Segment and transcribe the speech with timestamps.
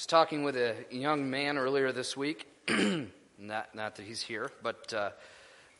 [0.00, 2.46] was talking with a young man earlier this week.
[3.38, 5.10] not, not that he's here, but uh,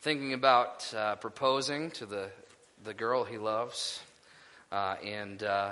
[0.03, 2.29] thinking about uh, proposing to the,
[2.83, 3.99] the girl he loves.
[4.71, 5.71] Uh, and uh,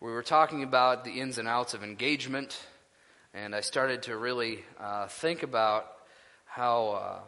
[0.00, 2.60] we were talking about the ins and outs of engagement.
[3.32, 5.86] And I started to really uh, think about
[6.46, 7.18] how uh,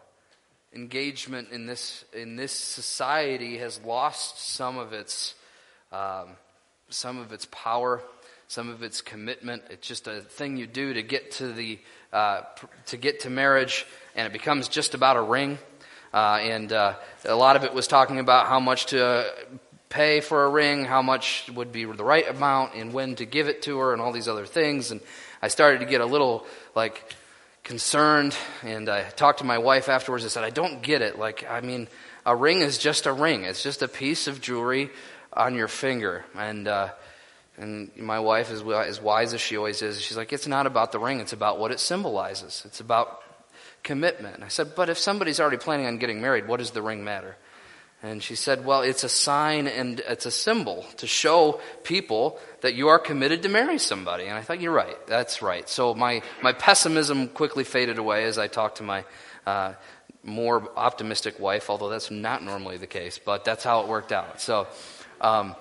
[0.74, 5.36] engagement in this, in this society has lost some of its,
[5.92, 6.30] um,
[6.88, 8.02] some of its power
[8.48, 9.62] some of it's commitment.
[9.70, 11.78] It's just a thing you do to get to the
[12.12, 12.42] uh,
[12.86, 15.58] to get to marriage, and it becomes just about a ring.
[16.12, 16.94] Uh, and uh,
[17.24, 19.26] a lot of it was talking about how much to
[19.88, 23.48] pay for a ring, how much would be the right amount, and when to give
[23.48, 24.92] it to her, and all these other things.
[24.92, 25.00] And
[25.42, 27.14] I started to get a little like
[27.64, 30.24] concerned, and I talked to my wife afterwards.
[30.24, 31.18] I said, "I don't get it.
[31.18, 31.88] Like, I mean,
[32.24, 33.42] a ring is just a ring.
[33.42, 34.90] It's just a piece of jewelry
[35.32, 36.90] on your finger, and." Uh,
[37.56, 40.92] and my wife, is as wise as she always is, she's like, it's not about
[40.92, 42.62] the ring, it's about what it symbolizes.
[42.64, 43.22] It's about
[43.82, 44.42] commitment.
[44.42, 47.36] I said, but if somebody's already planning on getting married, what does the ring matter?
[48.02, 52.74] And she said, well, it's a sign and it's a symbol to show people that
[52.74, 54.24] you are committed to marry somebody.
[54.24, 55.06] And I thought, you're right.
[55.06, 55.66] That's right.
[55.68, 59.04] So my, my pessimism quickly faded away as I talked to my
[59.46, 59.72] uh,
[60.22, 64.40] more optimistic wife, although that's not normally the case, but that's how it worked out.
[64.40, 64.66] So,
[65.20, 65.54] um,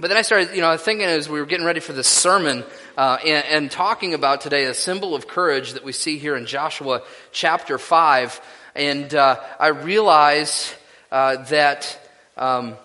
[0.00, 2.64] but then I started, you know, thinking as we were getting ready for this sermon
[2.96, 6.46] uh, and, and, talking about today a symbol of courage that we see here in
[6.46, 8.40] Joshua chapter 5.
[8.74, 10.72] And uh, I realized
[11.12, 11.98] uh, that
[12.38, 12.78] um,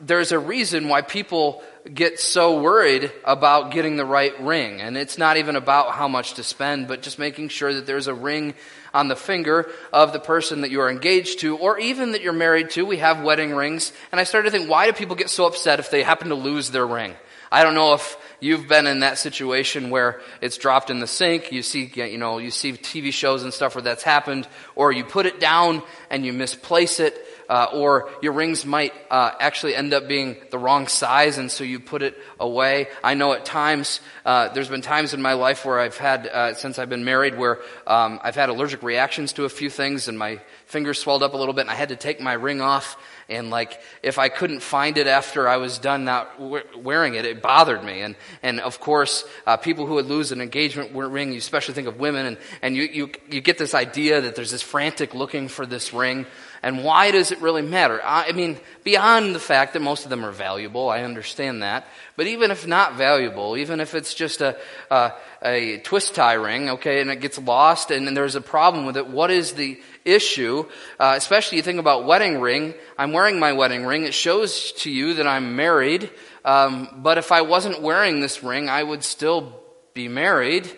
[0.00, 4.80] there's a reason why people get so worried about getting the right ring.
[4.80, 8.06] And it's not even about how much to spend, but just making sure that there's
[8.06, 8.54] a ring
[8.92, 12.32] on the finger of the person that you are engaged to, or even that you're
[12.32, 12.84] married to.
[12.84, 13.92] We have wedding rings.
[14.12, 16.34] And I started to think, why do people get so upset if they happen to
[16.34, 17.14] lose their ring?
[17.52, 21.50] I don't know if you've been in that situation where it's dropped in the sink.
[21.50, 24.46] You see, you know, you see TV shows and stuff where that's happened,
[24.76, 29.32] or you put it down and you misplace it uh, or your rings might uh,
[29.40, 32.86] actually end up being the wrong size, and so you put it away.
[33.02, 36.54] I know at times uh, there's been times in my life where I've had uh,
[36.54, 40.16] since I've been married where um, I've had allergic reactions to a few things, and
[40.16, 42.96] my fingers swelled up a little bit, and I had to take my ring off.
[43.28, 46.40] And like, if I couldn't find it after I was done not
[46.76, 48.02] wearing it, it bothered me.
[48.02, 51.88] And and of course, uh, people who would lose an engagement ring, you especially think
[51.88, 55.48] of women, and and you you you get this idea that there's this frantic looking
[55.48, 56.26] for this ring.
[56.62, 58.00] And why does it really matter?
[58.04, 61.86] I mean, beyond the fact that most of them are valuable, I understand that.
[62.16, 64.58] But even if not valuable, even if it's just a,
[64.90, 65.12] a,
[65.42, 68.98] a twist tie ring, okay, and it gets lost and, and, there's a problem with
[68.98, 70.66] it, what is the issue?
[70.98, 72.74] Uh, especially you think about wedding ring.
[72.98, 74.04] I'm wearing my wedding ring.
[74.04, 76.10] It shows to you that I'm married.
[76.44, 79.60] Um, but if I wasn't wearing this ring, I would still
[79.94, 80.70] be married.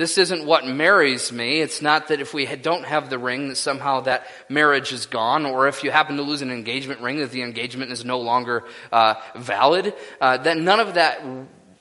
[0.00, 1.60] This isn't what marries me.
[1.60, 5.44] It's not that if we don't have the ring that somehow that marriage is gone,
[5.44, 8.64] or if you happen to lose an engagement ring that the engagement is no longer
[8.90, 9.92] uh, valid.
[10.18, 11.22] Uh, that none of that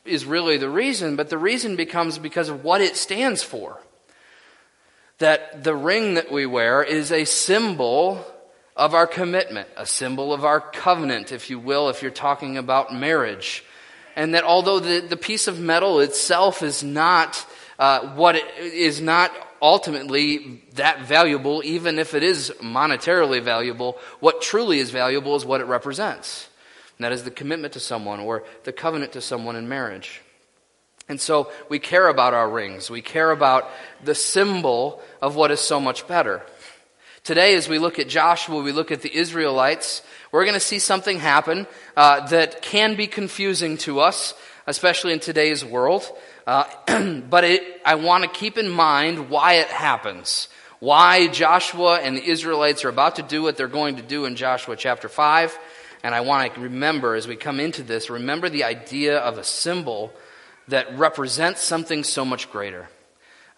[0.03, 3.79] is really the reason, but the reason becomes because of what it stands for.
[5.19, 8.25] That the ring that we wear is a symbol
[8.75, 12.93] of our commitment, a symbol of our covenant, if you will, if you're talking about
[12.93, 13.63] marriage.
[14.17, 17.45] And that although the, the piece of metal itself is not
[17.79, 19.31] uh, what is not
[19.61, 23.97] ultimately that valuable, even if it is monetarily valuable.
[24.19, 26.47] What truly is valuable is what it represents.
[26.97, 30.21] And that is the commitment to someone or the covenant to someone in marriage.
[31.07, 32.89] And so we care about our rings.
[32.89, 33.69] We care about
[34.03, 36.43] the symbol of what is so much better.
[37.23, 40.79] Today, as we look at Joshua, we look at the Israelites, we're going to see
[40.79, 44.33] something happen uh, that can be confusing to us,
[44.67, 46.09] especially in today's world.
[46.49, 46.63] Uh,
[47.29, 50.47] but it, I want to keep in mind why it happens.
[50.79, 54.35] Why Joshua and the Israelites are about to do what they're going to do in
[54.35, 55.59] Joshua chapter 5.
[56.01, 59.43] And I want to remember as we come into this, remember the idea of a
[59.43, 60.11] symbol
[60.69, 62.89] that represents something so much greater.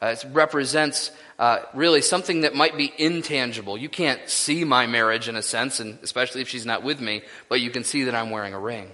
[0.01, 3.77] Uh, it represents uh, really something that might be intangible.
[3.77, 7.21] You can't see my marriage in a sense, and especially if she's not with me,
[7.47, 8.91] but you can see that I'm wearing a ring.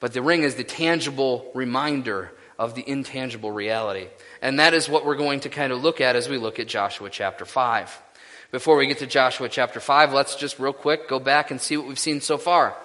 [0.00, 2.30] But the ring is the tangible reminder
[2.62, 4.06] of the intangible reality.
[4.40, 6.68] And that is what we're going to kind of look at as we look at
[6.68, 8.02] Joshua chapter 5.
[8.52, 11.76] Before we get to Joshua chapter 5, let's just real quick go back and see
[11.76, 12.76] what we've seen so far.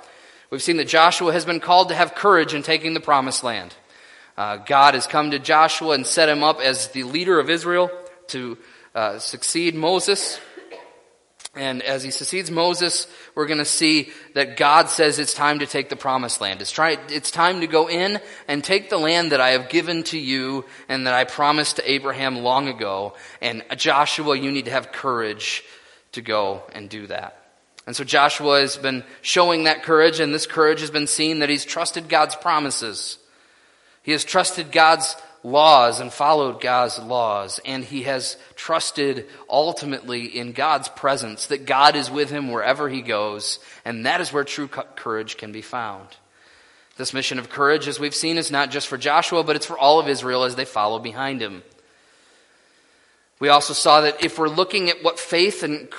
[0.49, 3.75] We've seen that Joshua has been called to have courage in taking the promised land.
[4.35, 7.91] Uh, God has come to Joshua and set him up as the leader of Israel
[8.29, 8.57] to
[8.95, 10.39] uh, succeed Moses.
[11.57, 15.65] And as he succeeds Moses, we're going to see that God says it's time to
[15.65, 16.61] take the promised land.
[16.61, 20.03] It's, try, it's time to go in and take the land that I have given
[20.03, 23.15] to you and that I promised to Abraham long ago.
[23.41, 25.63] And Joshua, you need to have courage
[26.13, 27.43] to go and do that.
[27.87, 31.49] And so Joshua has been showing that courage, and this courage has been seen that
[31.49, 33.17] he's trusted God's promises.
[34.03, 40.51] He has trusted God's laws and followed God's laws, and he has trusted ultimately in
[40.51, 44.67] God's presence that God is with him wherever he goes, and that is where true
[44.67, 46.07] courage can be found.
[46.97, 49.77] This mission of courage, as we've seen, is not just for Joshua, but it's for
[49.77, 51.61] all of Israel as they follow behind him.
[53.39, 55.89] We also saw that if we're looking at what faith and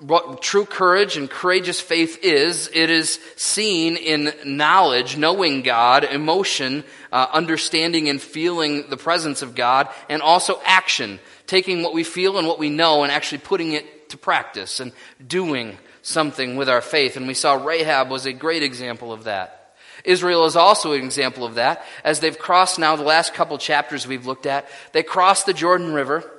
[0.00, 6.84] what true courage and courageous faith is, it is seen in knowledge, knowing God, emotion,
[7.12, 12.38] uh, understanding and feeling the presence of God, and also action, taking what we feel
[12.38, 14.92] and what we know and actually putting it to practice and
[15.26, 17.16] doing something with our faith.
[17.16, 19.76] And we saw Rahab was a great example of that.
[20.04, 21.84] Israel is also an example of that.
[22.04, 25.94] As they've crossed now the last couple chapters we've looked at, they crossed the Jordan
[25.94, 26.30] River.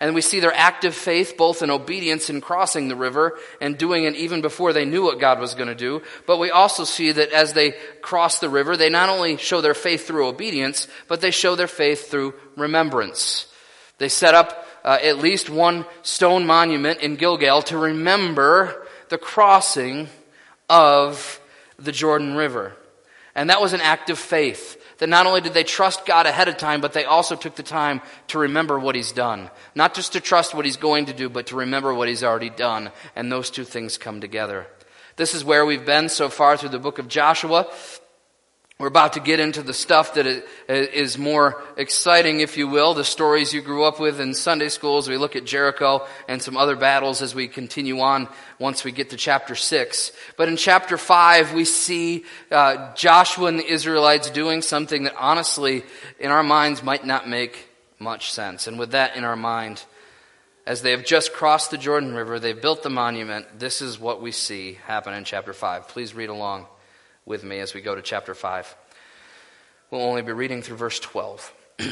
[0.00, 4.04] And we see their active faith both in obedience in crossing the river and doing
[4.04, 6.02] it even before they knew what God was going to do.
[6.24, 9.74] But we also see that as they cross the river, they not only show their
[9.74, 13.46] faith through obedience, but they show their faith through remembrance.
[13.98, 20.08] They set up uh, at least one stone monument in Gilgal to remember the crossing
[20.68, 21.40] of
[21.76, 22.74] the Jordan River.
[23.34, 26.48] And that was an act of faith that not only did they trust God ahead
[26.48, 29.50] of time, but they also took the time to remember what He's done.
[29.74, 32.50] Not just to trust what He's going to do, but to remember what He's already
[32.50, 32.90] done.
[33.16, 34.66] And those two things come together.
[35.16, 37.66] This is where we've been so far through the book of Joshua.
[38.80, 43.02] We're about to get into the stuff that is more exciting, if you will, the
[43.02, 45.08] stories you grew up with in Sunday schools.
[45.08, 48.28] We look at Jericho and some other battles as we continue on
[48.60, 50.12] once we get to chapter 6.
[50.36, 55.82] But in chapter 5, we see uh, Joshua and the Israelites doing something that honestly,
[56.20, 58.68] in our minds, might not make much sense.
[58.68, 59.84] And with that in our mind,
[60.66, 63.58] as they have just crossed the Jordan River, they've built the monument.
[63.58, 65.88] This is what we see happen in chapter 5.
[65.88, 66.68] Please read along
[67.28, 68.76] with me as we go to chapter 5.
[69.90, 71.52] We'll only be reading through verse 12.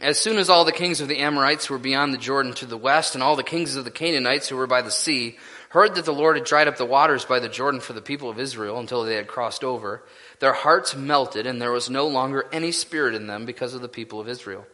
[0.00, 2.66] as soon as all the kings of the Amorites who were beyond the Jordan to
[2.66, 5.36] the west, and all the kings of the Canaanites who were by the sea,
[5.70, 8.30] heard that the Lord had dried up the waters by the Jordan for the people
[8.30, 10.02] of Israel until they had crossed over,
[10.38, 13.88] their hearts melted, and there was no longer any spirit in them because of the
[13.88, 14.66] people of Israel.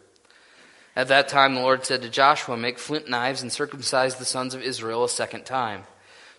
[0.97, 4.55] At that time, the Lord said to Joshua, Make flint knives and circumcise the sons
[4.55, 5.85] of Israel a second time.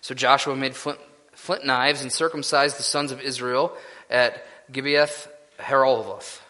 [0.02, 0.98] So Joshua made flint
[1.40, 3.72] flint knives and circumcised the sons of Israel
[4.10, 5.26] at Gibeath
[5.58, 6.40] Haaraloth.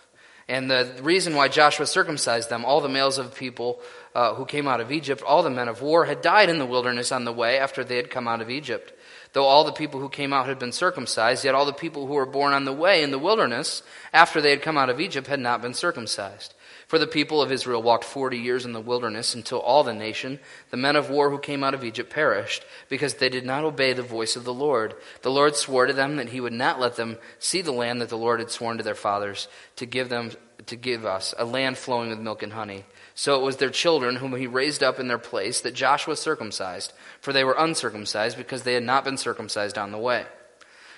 [0.49, 3.81] And the reason why Joshua circumcised them, all the males of the people
[4.17, 6.67] uh, who came out of Egypt, all the men of war, had died in the
[6.67, 8.93] wilderness on the way after they had come out of Egypt.
[9.33, 12.15] Though all the people who came out had been circumcised, yet all the people who
[12.15, 15.29] were born on the way in the wilderness after they had come out of Egypt
[15.29, 16.53] had not been circumcised.
[16.91, 20.41] For the people of Israel walked forty years in the wilderness until all the nation,
[20.71, 23.93] the men of war who came out of Egypt, perished, because they did not obey
[23.93, 24.97] the voice of the Lord.
[25.23, 28.09] The Lord swore to them that he would not let them see the land that
[28.09, 29.47] the Lord had sworn to their fathers
[29.77, 30.33] to give them
[30.67, 32.85] to give us, a land flowing with milk and honey.
[33.15, 36.93] So it was their children whom he raised up in their place that Joshua circumcised,
[37.21, 40.27] for they were uncircumcised because they had not been circumcised on the way.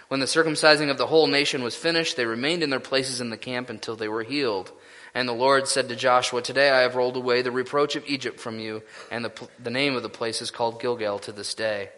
[0.08, 3.28] When the circumcising of the whole nation was finished, they remained in their places in
[3.28, 4.72] the camp until they were healed.
[5.14, 8.40] And the Lord said to Joshua, Today I have rolled away the reproach of Egypt
[8.40, 11.90] from you, and the, the name of the place is called Gilgal to this day.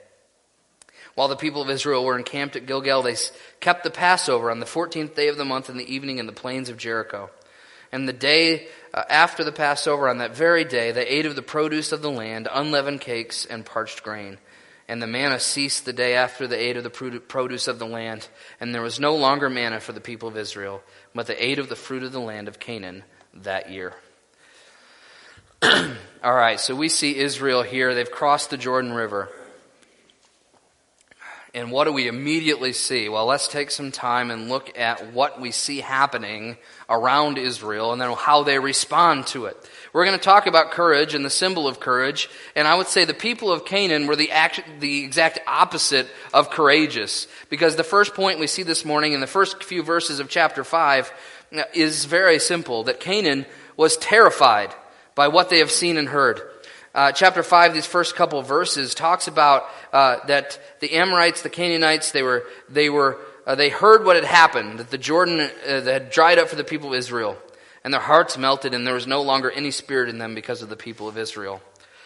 [1.15, 3.17] While the people of Israel were encamped at Gilgal, they
[3.61, 6.33] kept the Passover on the 14th day of the month in the evening in the
[6.33, 7.31] plains of Jericho.
[7.93, 11.43] And the day uh, after the Passover, on that very day, they ate of the
[11.43, 14.39] produce of the land, unleavened cakes and parched grain.
[14.89, 18.29] And the manna ceased the day after the ate of the produce of the land,
[18.61, 20.83] and there was no longer manna for the people of Israel,
[21.15, 23.95] but the ate of the fruit of the land of Canaan that year.
[25.63, 27.95] All right, so we see Israel here.
[27.95, 29.29] They've crossed the Jordan River.
[31.55, 33.09] And what do we immediately see?
[33.09, 36.57] Well, let's take some time and look at what we see happening
[36.91, 39.57] around Israel and then how they respond to it.
[39.93, 42.29] We're going to talk about courage and the symbol of courage.
[42.57, 46.51] And I would say the people of Canaan were the, act, the exact opposite of
[46.51, 47.29] courageous.
[47.51, 50.65] Because the first point we see this morning in the first few verses of chapter
[50.65, 51.13] 5
[51.57, 53.47] uh, is very simple that Canaan
[53.77, 54.75] was terrified
[55.15, 56.41] by what they have seen and heard.
[56.95, 62.13] Uh, chapter 5, these first couple verses, talks about uh, that the Amorites, the Canaanites,
[62.13, 66.11] they were, they were, uh, they heard what had happened, that the Jordan uh, had
[66.11, 67.37] dried up for the people of Israel,
[67.83, 70.69] and their hearts melted, and there was no longer any spirit in them because of
[70.69, 71.61] the people of Israel.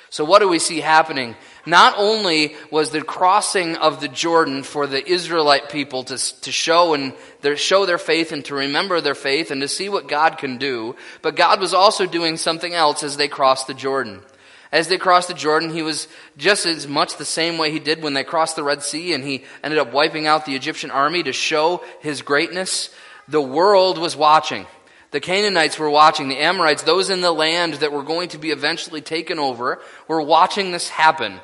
[0.09, 1.37] So, what do we see happening?
[1.67, 6.95] Not only was the crossing of the Jordan for the Israelite people to, to show
[6.95, 10.39] and their, show their faith and to remember their faith and to see what God
[10.39, 14.23] can do, but God was also doing something else as they crossed the Jordan.
[14.71, 18.03] As they crossed the Jordan, he was just as much the same way he did
[18.03, 21.23] when they crossed the Red Sea and he ended up wiping out the Egyptian army
[21.23, 22.91] to show his greatness.
[23.29, 24.67] The world was watching.
[25.11, 26.29] The Canaanites were watching.
[26.29, 30.21] The Amorites, those in the land that were going to be eventually taken over, were
[30.21, 31.41] watching this happen.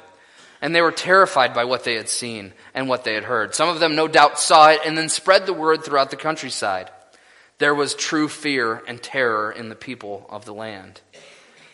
[0.60, 3.54] And they were terrified by what they had seen and what they had heard.
[3.54, 6.90] Some of them, no doubt, saw it and then spread the word throughout the countryside.
[7.58, 11.00] There was true fear and terror in the people of the land.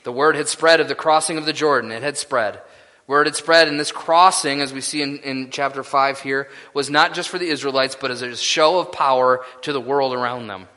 [0.03, 1.93] The word had spread of the crossing of the Jordan.
[1.93, 2.61] It had spread.
[3.07, 6.89] Word had spread, and this crossing, as we see in, in chapter 5 here, was
[6.89, 10.47] not just for the Israelites, but as a show of power to the world around
[10.47, 10.69] them.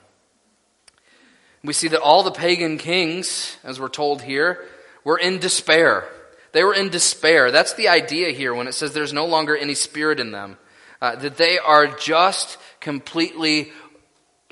[1.63, 4.65] We see that all the pagan kings, as we're told here,
[5.03, 6.05] were in despair.
[6.51, 7.51] They were in despair.
[7.51, 10.57] That's the idea here when it says there's no longer any spirit in them.
[11.01, 13.71] Uh, that they are just completely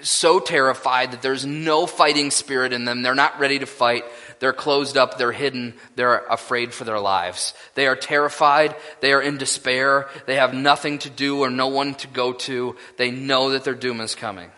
[0.03, 3.01] so terrified that there's no fighting spirit in them.
[3.01, 4.03] They're not ready to fight.
[4.39, 5.17] They're closed up.
[5.17, 5.75] They're hidden.
[5.96, 7.53] They're afraid for their lives.
[7.75, 8.75] They are terrified.
[9.00, 10.10] They are in despair.
[10.25, 12.75] They have nothing to do or no one to go to.
[12.98, 14.51] They know that their doom is coming.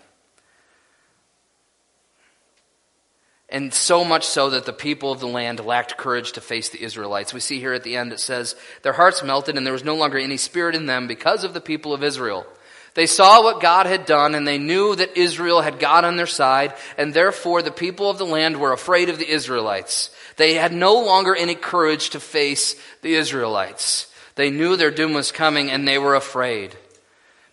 [3.54, 6.82] And so much so that the people of the land lacked courage to face the
[6.82, 7.36] Israelites.
[7.36, 9.96] We see here at the end it says, Their hearts melted and there was no
[9.96, 12.48] longer any spirit in them because of the people of Israel.
[12.96, 16.28] They saw what God had done and they knew that Israel had God on their
[16.28, 20.12] side and therefore the people of the land were afraid of the Israelites.
[20.38, 24.14] They had no longer any courage to face the Israelites.
[24.36, 26.76] They knew their doom was coming and they were afraid.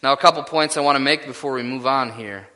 [0.03, 2.47] Now a couple points I want to make before we move on here.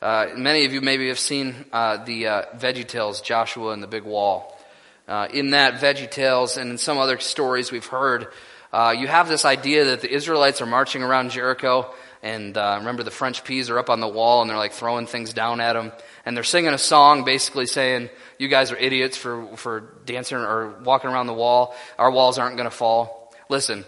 [0.00, 3.86] Uh, many of you maybe have seen uh, the uh, Veggie Tales, Joshua and the
[3.86, 4.58] Big Wall.
[5.06, 8.28] Uh, in that Veggie Tales and in some other stories we've heard,
[8.72, 13.02] uh, you have this idea that the Israelites are marching around Jericho, and uh, remember
[13.02, 15.72] the French peas are up on the wall and they're like throwing things down at
[15.72, 15.92] them,
[16.24, 20.78] and they're singing a song basically saying, "You guys are idiots for for dancing or
[20.84, 21.74] walking around the wall.
[21.98, 23.84] Our walls aren't going to fall." Listen,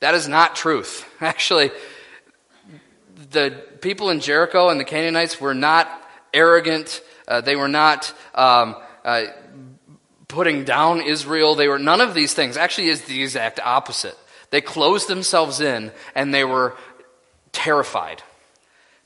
[0.00, 1.08] that is not truth.
[1.20, 1.70] Actually,
[3.30, 5.88] the people in Jericho and the Canaanites were not
[6.34, 7.00] arrogant.
[7.28, 9.26] Uh, they were not um, uh,
[10.26, 11.54] putting down Israel.
[11.54, 12.56] They were none of these things.
[12.56, 14.16] Actually, is the exact opposite.
[14.50, 16.76] They closed themselves in and they were
[17.56, 18.22] terrified.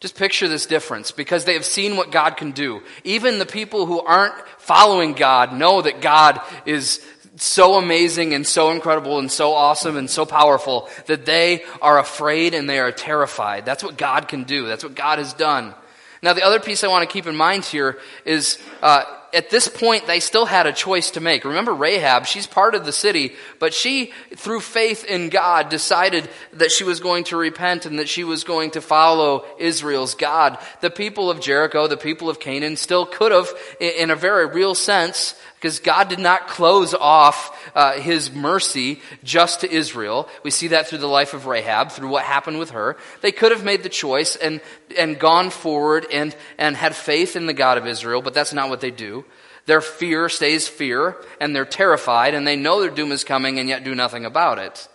[0.00, 2.82] Just picture this difference because they have seen what God can do.
[3.04, 7.04] Even the people who aren't following God know that God is
[7.36, 12.54] so amazing and so incredible and so awesome and so powerful that they are afraid
[12.54, 13.64] and they are terrified.
[13.64, 14.66] That's what God can do.
[14.66, 15.74] That's what God has done.
[16.22, 19.68] Now, the other piece I want to keep in mind here is uh, at this
[19.68, 21.44] point, they still had a choice to make.
[21.44, 26.72] Remember Rahab, she's part of the city, but she, through faith in God, decided that
[26.72, 30.58] she was going to repent and that she was going to follow Israel's God.
[30.80, 33.48] The people of Jericho, the people of Canaan, still could have,
[33.80, 39.60] in a very real sense, because God did not close off uh, his mercy just
[39.60, 40.26] to Israel.
[40.42, 42.96] We see that through the life of Rahab, through what happened with her.
[43.20, 44.62] They could have made the choice and,
[44.96, 48.70] and gone forward and, and had faith in the God of Israel, but that's not
[48.70, 49.26] what they do.
[49.66, 53.68] Their fear stays fear, and they're terrified, and they know their doom is coming, and
[53.68, 54.88] yet do nothing about it.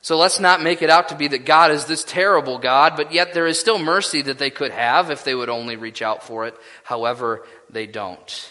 [0.00, 3.12] So let's not make it out to be that God is this terrible God, but
[3.12, 6.22] yet there is still mercy that they could have if they would only reach out
[6.22, 6.54] for it.
[6.84, 8.50] However, they don't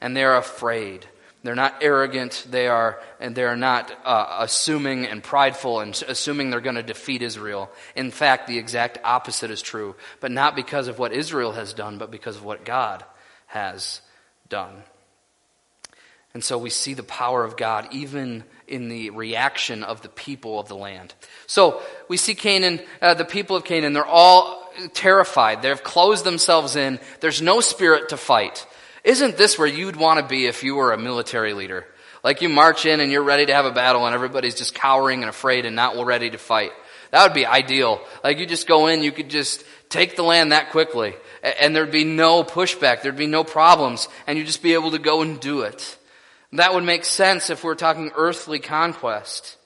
[0.00, 1.06] and they're afraid.
[1.42, 2.44] They're not arrogant.
[2.50, 6.82] They are, and they are not uh, assuming and prideful and assuming they're going to
[6.82, 7.70] defeat Israel.
[7.94, 11.98] In fact, the exact opposite is true, but not because of what Israel has done,
[11.98, 13.04] but because of what God
[13.46, 14.00] has
[14.48, 14.82] done.
[16.34, 20.58] And so we see the power of God even in the reaction of the people
[20.58, 21.14] of the land.
[21.46, 25.62] So we see Canaan, uh, the people of Canaan, they're all terrified.
[25.62, 26.98] They've closed themselves in.
[27.20, 28.66] There's no spirit to fight.
[29.06, 31.86] Isn't this where you'd want to be if you were a military leader?
[32.24, 35.22] Like you march in and you're ready to have a battle and everybody's just cowering
[35.22, 36.72] and afraid and not ready to fight.
[37.12, 38.00] That would be ideal.
[38.24, 41.14] Like you just go in, you could just take the land that quickly
[41.60, 43.02] and there'd be no pushback.
[43.02, 45.96] There'd be no problems and you'd just be able to go and do it.
[46.54, 49.56] That would make sense if we're talking earthly conquest.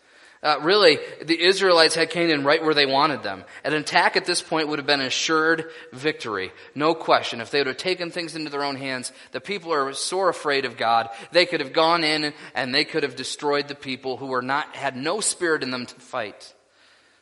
[0.43, 3.45] Uh, really, the Israelites had Canaan right where they wanted them.
[3.63, 6.51] An attack at this point would have been assured victory.
[6.75, 7.43] No question.
[7.43, 10.65] If they would have taken things into their own hands, the people are sore afraid
[10.65, 11.11] of God.
[11.31, 14.75] They could have gone in and they could have destroyed the people who were not,
[14.75, 16.55] had no spirit in them to fight.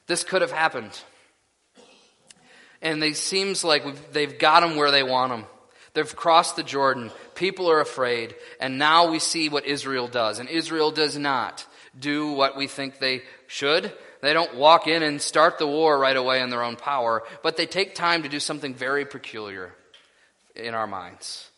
[0.07, 0.97] This could have happened.
[2.81, 5.47] And it seems like they've got them where they want them.
[5.93, 7.11] They've crossed the Jordan.
[7.35, 10.39] people are afraid, and now we see what Israel does.
[10.39, 11.67] And Israel does not
[11.99, 13.93] do what we think they should.
[14.21, 17.57] They don't walk in and start the war right away in their own power, but
[17.57, 19.75] they take time to do something very peculiar
[20.57, 21.49] in our minds.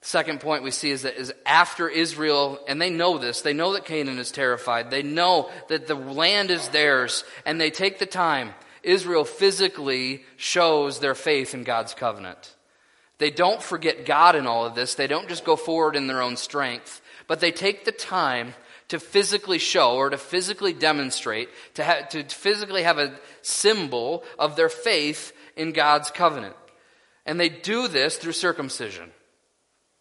[0.00, 3.52] The Second point we see is that is after Israel, and they know this, they
[3.52, 4.90] know that Canaan is terrified.
[4.90, 8.54] They know that the land is theirs, and they take the time.
[8.82, 12.56] Israel physically shows their faith in God's covenant.
[13.18, 14.96] They don't forget God in all of this.
[14.96, 18.54] They don't just go forward in their own strength, but they take the time
[18.92, 24.54] to physically show or to physically demonstrate, to, ha- to physically have a symbol of
[24.54, 26.54] their faith in God's covenant.
[27.24, 29.10] And they do this through circumcision.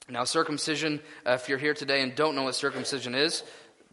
[0.09, 3.43] Now, circumcision, uh, if you're here today and don't know what circumcision is,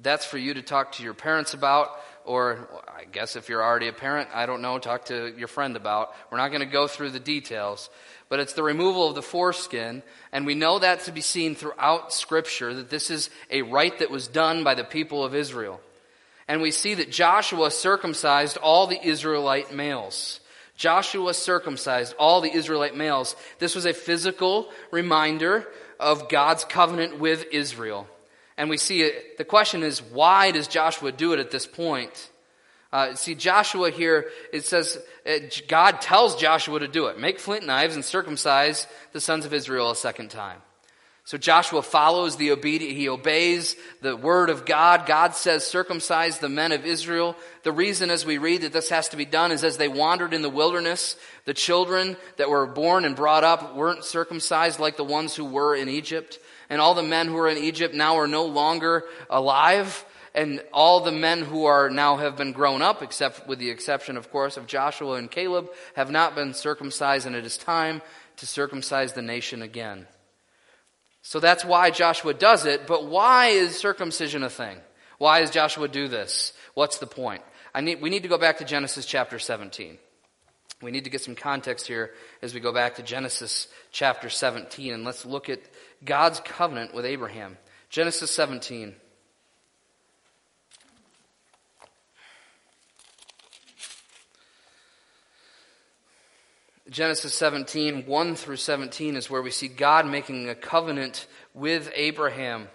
[0.02, 1.90] that's for you to talk to your parents about,
[2.28, 5.76] or I guess if you're already a parent, I don't know, talk to your friend
[5.76, 6.14] about.
[6.30, 7.88] We're not going to go through the details,
[8.28, 12.12] but it's the removal of the foreskin, and we know that to be seen throughout
[12.12, 15.80] Scripture, that this is a rite that was done by the people of Israel.
[16.47, 20.40] And we see that Joshua circumcised all the Israelite males.
[20.76, 23.37] Joshua circumcised all the Israelite males.
[23.58, 25.66] This was a physical reminder
[25.99, 28.06] of God's covenant with Israel.
[28.59, 32.31] And we see it, the question is, why does Joshua do it at this point?
[32.93, 37.21] Uh, see, Joshua here, it says, it, uh, God tells Joshua to do it.
[37.21, 40.61] Make flint knives and circumcise the sons of Israel a second time.
[41.28, 45.04] So Joshua follows the obedient, he obeys the word of God.
[45.04, 47.37] God says, circumcise the men of Israel.
[47.64, 50.32] The reason as we read that this has to be done is as they wandered
[50.32, 55.04] in the wilderness, the children that were born and brought up weren't circumcised like the
[55.04, 56.38] ones who were in Egypt.
[56.70, 60.06] And all the men who were in Egypt now are no longer alive.
[60.35, 64.16] And all the men who are now have been grown up, except with the exception,
[64.16, 68.00] of course, of Joshua and Caleb, have not been circumcised, and it is time
[68.38, 70.06] to circumcise the nation again.
[71.28, 74.78] So that's why Joshua does it, but why is circumcision a thing?
[75.18, 76.54] Why does Joshua do this?
[76.73, 77.42] What's the point?
[77.75, 79.99] I need, we need to go back to Genesis chapter 17.
[80.80, 84.95] We need to get some context here as we go back to Genesis chapter 17,
[84.95, 85.60] and let's look at
[86.02, 87.58] God's covenant with Abraham.
[87.91, 88.95] Genesis 17.
[96.91, 102.69] Genesis 17, 1 through 17 is where we see God making a covenant with Abraham.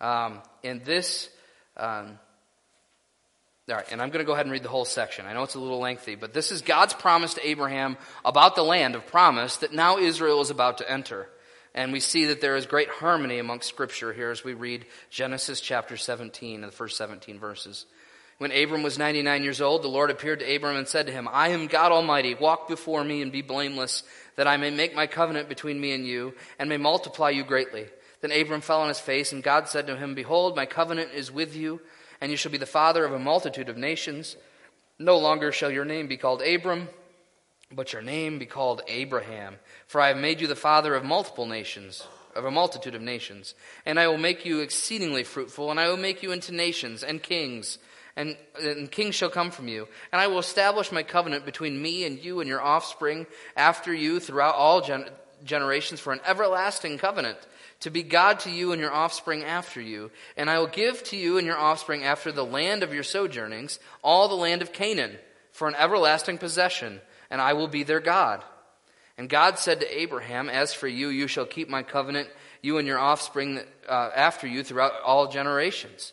[0.00, 1.30] Um, and this,
[1.76, 2.18] um,
[3.68, 5.26] all right, and I'm going to go ahead and read the whole section.
[5.26, 8.64] I know it's a little lengthy, but this is God's promise to Abraham about the
[8.64, 11.28] land of promise that now Israel is about to enter.
[11.74, 15.60] And we see that there is great harmony amongst Scripture here as we read Genesis
[15.60, 17.86] chapter 17 and the first 17 verses.
[18.38, 21.28] When Abram was 99 years old, the Lord appeared to Abram and said to him,
[21.30, 22.34] I am God Almighty.
[22.34, 24.02] Walk before me and be blameless,
[24.36, 27.86] that I may make my covenant between me and you, and may multiply you greatly.
[28.20, 31.30] Then Abram fell on his face, and God said to him, Behold, my covenant is
[31.30, 31.80] with you,
[32.20, 34.36] and you shall be the father of a multitude of nations.
[34.98, 36.88] No longer shall your name be called Abram,
[37.70, 41.46] but your name be called Abraham, for I have made you the father of multiple
[41.46, 43.54] nations of a multitude of nations.
[43.84, 47.22] And I will make you exceedingly fruitful, and I will make you into nations and
[47.22, 47.78] kings
[48.16, 49.88] and, and kings shall come from you.
[50.12, 54.20] And I will establish my covenant between me and you and your offspring after you
[54.20, 55.08] throughout all gen-
[55.44, 57.38] generations for an everlasting covenant,
[57.80, 60.10] to be God to you and your offspring after you.
[60.36, 63.78] And I will give to you and your offspring after the land of your sojournings,
[64.02, 65.18] all the land of Canaan,
[65.50, 68.42] for an everlasting possession, and I will be their God.
[69.18, 72.28] And God said to Abraham, As for you, you shall keep my covenant,
[72.62, 76.12] you and your offspring uh, after you throughout all generations.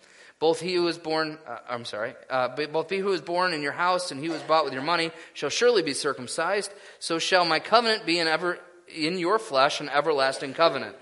[0.41, 3.61] Both he who is born, uh, I'm sorry, uh, both he who is born in
[3.61, 6.73] your house and he who is bought with your money shall surely be circumcised.
[6.97, 10.95] So shall my covenant be in ever in your flesh an everlasting covenant.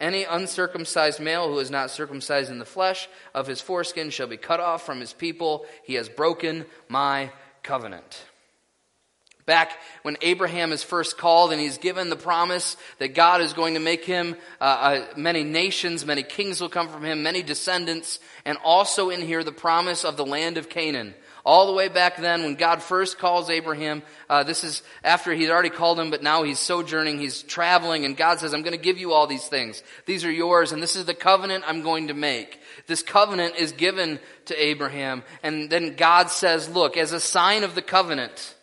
[0.00, 4.36] Any uncircumcised male who is not circumcised in the flesh of his foreskin shall be
[4.36, 5.66] cut off from his people.
[5.82, 7.32] He has broken my
[7.64, 8.22] covenant.
[9.46, 13.74] Back when Abraham is first called and he's given the promise that God is going
[13.74, 18.20] to make him uh, uh, many nations, many kings will come from him, many descendants,
[18.46, 21.14] and also in here the promise of the land of Canaan.
[21.44, 25.50] All the way back then, when God first calls Abraham, uh, this is after he'd
[25.50, 28.82] already called him, but now he's sojourning, he's traveling, and God says, I'm going to
[28.82, 29.82] give you all these things.
[30.06, 32.60] These are yours, and this is the covenant I'm going to make.
[32.86, 37.74] This covenant is given to Abraham, and then God says, Look, as a sign of
[37.74, 38.54] the covenant,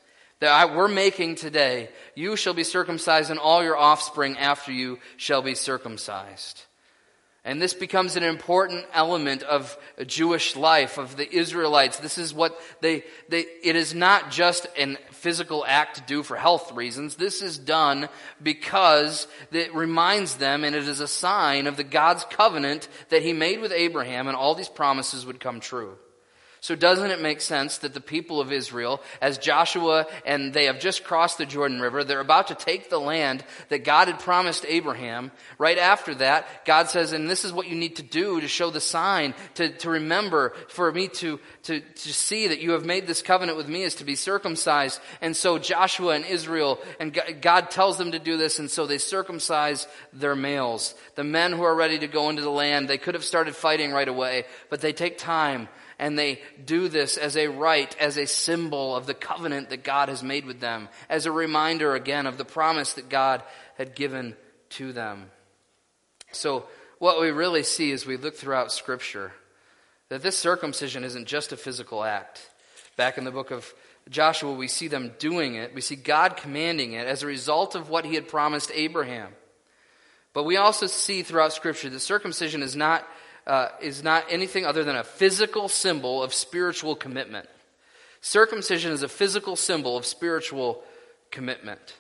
[0.41, 4.99] that I, we're making today, you shall be circumcised and all your offspring after you
[5.15, 6.63] shall be circumcised.
[7.43, 9.75] And this becomes an important element of
[10.05, 11.97] Jewish life, of the Israelites.
[11.97, 16.35] This is what they, they, it is not just a physical act to do for
[16.35, 17.15] health reasons.
[17.15, 18.09] This is done
[18.41, 23.33] because it reminds them and it is a sign of the God's covenant that he
[23.33, 25.97] made with Abraham and all these promises would come true.
[26.61, 30.79] So doesn't it make sense that the people of Israel, as Joshua and they have
[30.79, 34.63] just crossed the Jordan River, they're about to take the land that God had promised
[34.67, 35.31] Abraham.
[35.57, 38.69] Right after that, God says, and this is what you need to do to show
[38.69, 43.07] the sign, to, to remember, for me to, to, to see that you have made
[43.07, 45.01] this covenant with me is to be circumcised.
[45.19, 48.99] And so Joshua and Israel, and God tells them to do this, and so they
[48.99, 50.93] circumcise their males.
[51.15, 53.91] The men who are ready to go into the land, they could have started fighting
[53.91, 55.67] right away, but they take time
[56.01, 60.09] and they do this as a rite, as a symbol of the covenant that God
[60.09, 63.43] has made with them, as a reminder again of the promise that God
[63.77, 64.35] had given
[64.71, 65.29] to them.
[66.31, 66.65] So,
[66.97, 69.31] what we really see as we look throughout Scripture,
[70.09, 72.49] that this circumcision isn't just a physical act.
[72.97, 73.71] Back in the book of
[74.09, 75.75] Joshua, we see them doing it.
[75.75, 79.33] We see God commanding it as a result of what he had promised Abraham.
[80.33, 83.07] But we also see throughout Scripture that circumcision is not
[83.51, 87.49] uh, is not anything other than a physical symbol of spiritual commitment.
[88.21, 90.81] Circumcision is a physical symbol of spiritual
[91.31, 91.97] commitment.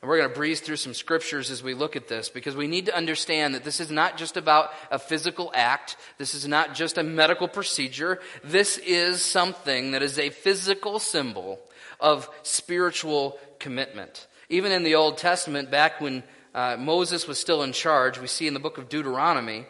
[0.00, 2.66] And we're going to breeze through some scriptures as we look at this because we
[2.66, 5.98] need to understand that this is not just about a physical act.
[6.16, 8.18] This is not just a medical procedure.
[8.42, 11.60] This is something that is a physical symbol
[12.00, 14.28] of spiritual commitment.
[14.48, 16.22] Even in the Old Testament, back when
[16.54, 19.66] uh, Moses was still in charge, we see in the book of Deuteronomy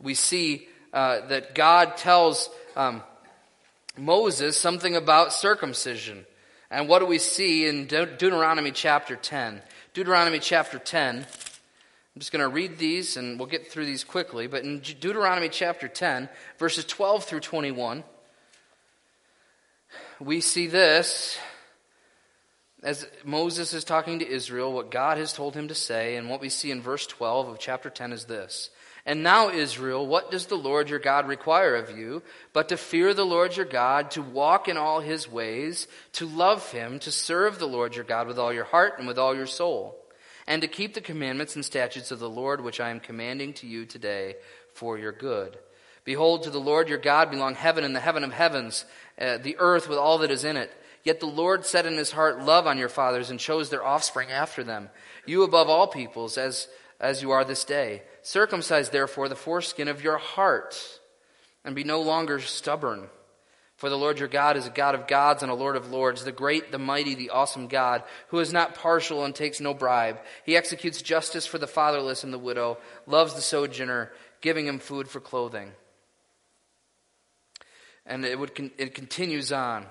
[0.00, 3.02] we see uh, that God tells um,
[3.96, 6.24] Moses something about circumcision.
[6.70, 9.62] And what do we see in De- Deuteronomy chapter 10?
[9.94, 11.16] Deuteronomy chapter 10.
[11.18, 14.46] I'm just going to read these and we'll get through these quickly.
[14.46, 18.04] But in Deuteronomy chapter 10, verses 12 through 21,
[20.20, 21.38] we see this
[22.82, 26.16] as Moses is talking to Israel, what God has told him to say.
[26.16, 28.70] And what we see in verse 12 of chapter 10 is this
[29.08, 33.14] and now, Israel, what does the Lord your God require of you but to fear
[33.14, 37.58] the Lord your God, to walk in all his ways, to love him, to serve
[37.58, 39.98] the Lord your God with all your heart and with all your soul,
[40.46, 43.66] and to keep the commandments and statutes of the Lord which I am commanding to
[43.66, 44.36] you today
[44.74, 45.56] for your good?
[46.04, 48.84] Behold, to the Lord your God belong heaven and the heaven of heavens,
[49.18, 50.70] uh, the earth with all that is in it.
[51.02, 54.30] Yet the Lord set in his heart love on your fathers and chose their offspring
[54.30, 54.90] after them,
[55.24, 56.68] you above all peoples, as,
[57.00, 58.02] as you are this day.
[58.22, 61.00] Circumcise therefore the foreskin of your heart,
[61.64, 63.08] and be no longer stubborn.
[63.76, 66.24] For the Lord your God is a God of gods and a Lord of lords,
[66.24, 70.18] the great, the mighty, the awesome God, who is not partial and takes no bribe.
[70.44, 75.08] He executes justice for the fatherless and the widow, loves the sojourner, giving him food
[75.08, 75.72] for clothing.
[78.04, 79.86] And it, would, it continues on.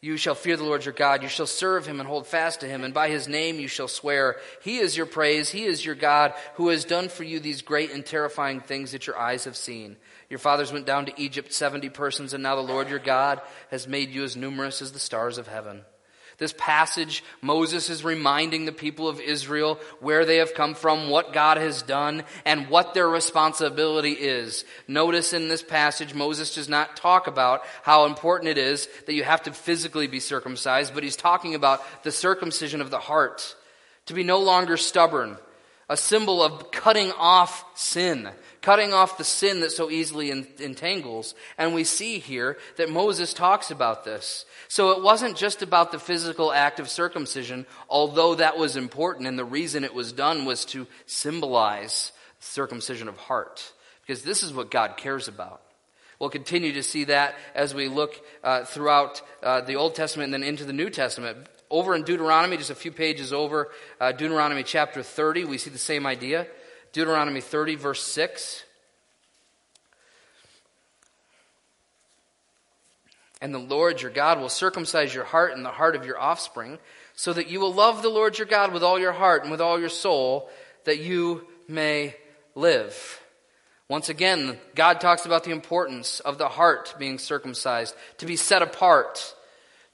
[0.00, 1.24] You shall fear the Lord your God.
[1.24, 3.88] You shall serve him and hold fast to him, and by his name you shall
[3.88, 4.36] swear.
[4.62, 5.50] He is your praise.
[5.50, 9.08] He is your God, who has done for you these great and terrifying things that
[9.08, 9.96] your eyes have seen.
[10.30, 13.40] Your fathers went down to Egypt, 70 persons, and now the Lord your God
[13.72, 15.82] has made you as numerous as the stars of heaven.
[16.38, 21.32] This passage, Moses is reminding the people of Israel where they have come from, what
[21.32, 24.64] God has done, and what their responsibility is.
[24.86, 29.24] Notice in this passage, Moses does not talk about how important it is that you
[29.24, 33.56] have to physically be circumcised, but he's talking about the circumcision of the heart.
[34.06, 35.38] To be no longer stubborn,
[35.88, 38.30] a symbol of cutting off sin
[38.62, 41.34] cutting off the sin that so easily entangles.
[41.56, 44.44] And we see here that Moses talks about this.
[44.68, 49.38] So it wasn't just about the physical act of circumcision, although that was important, and
[49.38, 53.72] the reason it was done was to symbolize circumcision of heart,
[54.06, 55.62] because this is what God cares about.
[56.18, 60.42] We'll continue to see that as we look uh, throughout uh, the Old Testament and
[60.42, 61.46] then into the New Testament.
[61.70, 65.78] Over in Deuteronomy, just a few pages over, uh, Deuteronomy chapter 30, we see the
[65.78, 66.46] same idea.
[66.92, 68.64] Deuteronomy 30, verse 6.
[73.40, 76.78] And the Lord your God will circumcise your heart and the heart of your offspring,
[77.14, 79.60] so that you will love the Lord your God with all your heart and with
[79.60, 80.50] all your soul,
[80.84, 82.16] that you may
[82.54, 83.20] live.
[83.88, 88.60] Once again, God talks about the importance of the heart being circumcised, to be set
[88.60, 89.34] apart,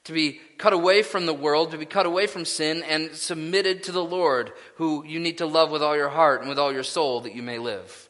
[0.05, 3.83] to be cut away from the world, to be cut away from sin, and submitted
[3.83, 6.71] to the Lord, who you need to love with all your heart and with all
[6.71, 8.09] your soul that you may live.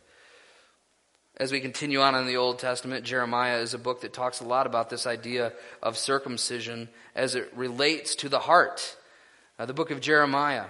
[1.37, 4.45] As we continue on in the Old Testament, Jeremiah is a book that talks a
[4.45, 8.95] lot about this idea of circumcision as it relates to the heart.
[9.57, 10.65] Uh, the book of Jeremiah.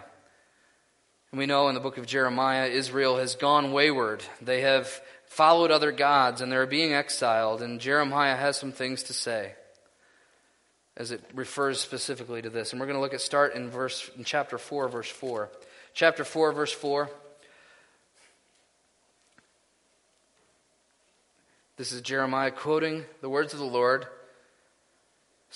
[1.31, 4.23] And we know in the book of Jeremiah, Israel has gone wayward.
[4.41, 7.61] They have followed other gods and they're being exiled.
[7.61, 9.53] And Jeremiah has some things to say
[10.97, 12.71] as it refers specifically to this.
[12.71, 15.49] And we're going to look at start in verse in chapter 4 verse 4.
[15.93, 17.09] Chapter 4 verse 4.
[21.77, 24.05] This is Jeremiah quoting the words of the Lord.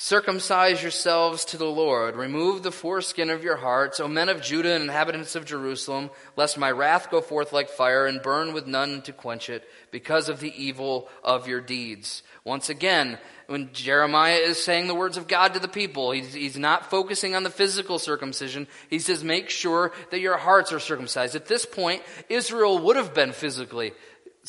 [0.01, 2.15] Circumcise yourselves to the Lord.
[2.15, 6.57] Remove the foreskin of your hearts, O men of Judah and inhabitants of Jerusalem, lest
[6.57, 10.39] my wrath go forth like fire and burn with none to quench it, because of
[10.39, 12.23] the evil of your deeds.
[12.45, 13.17] Once again,
[13.49, 17.35] when Jeremiah is saying the words of God to the people, he's, he's not focusing
[17.35, 18.67] on the physical circumcision.
[18.89, 21.35] He says, make sure that your hearts are circumcised.
[21.35, 23.93] At this point, Israel would have been physically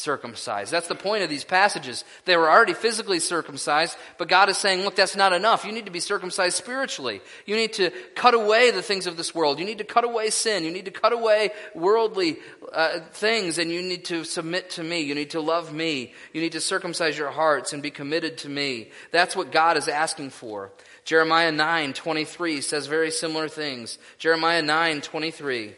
[0.00, 0.72] circumcised.
[0.72, 2.04] That's the point of these passages.
[2.24, 5.64] They were already physically circumcised, but God is saying, look, that's not enough.
[5.64, 7.20] You need to be circumcised spiritually.
[7.46, 9.58] You need to cut away the things of this world.
[9.58, 10.64] You need to cut away sin.
[10.64, 12.38] You need to cut away worldly
[12.72, 15.00] uh, things, and you need to submit to me.
[15.00, 16.14] You need to love me.
[16.32, 18.90] You need to circumcise your hearts and be committed to me.
[19.12, 20.72] That's what God is asking for.
[21.04, 23.98] Jeremiah 9, 23 says very similar things.
[24.18, 25.74] Jeremiah 9, 23.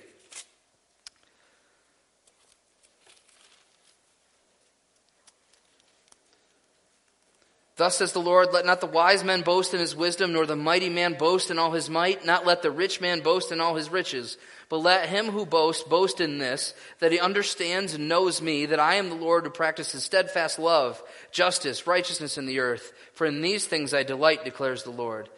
[7.83, 10.55] Thus says the Lord, let not the wise man boast in his wisdom, nor the
[10.55, 13.75] mighty man boast in all his might, not let the rich man boast in all
[13.75, 14.39] his riches.
[14.69, 18.79] But let him who boasts boast in this, that he understands and knows me, that
[18.79, 22.93] I am the Lord who practices steadfast love, justice, righteousness in the earth.
[23.15, 25.29] For in these things I delight, declares the Lord.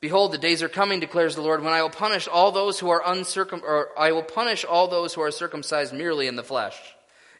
[0.00, 2.90] Behold, the days are coming, declares the Lord, when I will punish all those who
[2.90, 6.80] are uncircum, or I will punish all those who are circumcised merely in the flesh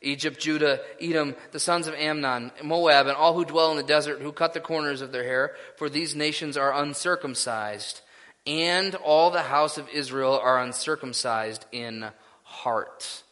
[0.02, 4.20] Egypt, Judah, Edom, the sons of Ammon, Moab, and all who dwell in the desert,
[4.20, 8.00] who cut the corners of their hair, for these nations are uncircumcised,
[8.46, 12.11] and all the house of Israel are uncircumcised in
[12.42, 13.22] heart.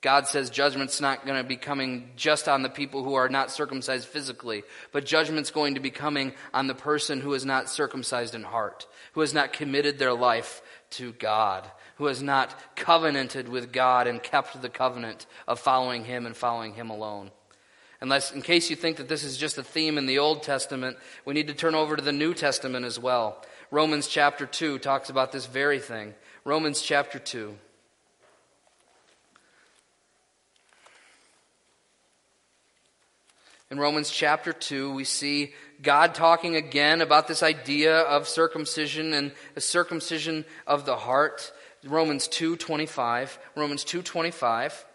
[0.00, 3.50] God says judgment's not going to be coming just on the people who are not
[3.50, 4.62] circumcised physically,
[4.92, 8.86] but judgment's going to be coming on the person who is not circumcised in heart,
[9.14, 14.22] who has not committed their life to God who has not covenanted with God and
[14.22, 17.30] kept the covenant of following Him and following Him alone.
[18.00, 20.96] Unless, in case you think that this is just a theme in the Old Testament,
[21.24, 23.44] we need to turn over to the New Testament as well.
[23.72, 26.14] Romans chapter 2 talks about this very thing.
[26.44, 27.56] Romans chapter 2.
[33.70, 35.52] In Romans chapter 2, we see
[35.82, 41.52] God talking again about this idea of circumcision and the circumcision of the heart.
[41.84, 44.86] Romans 2:25, Romans 2:25.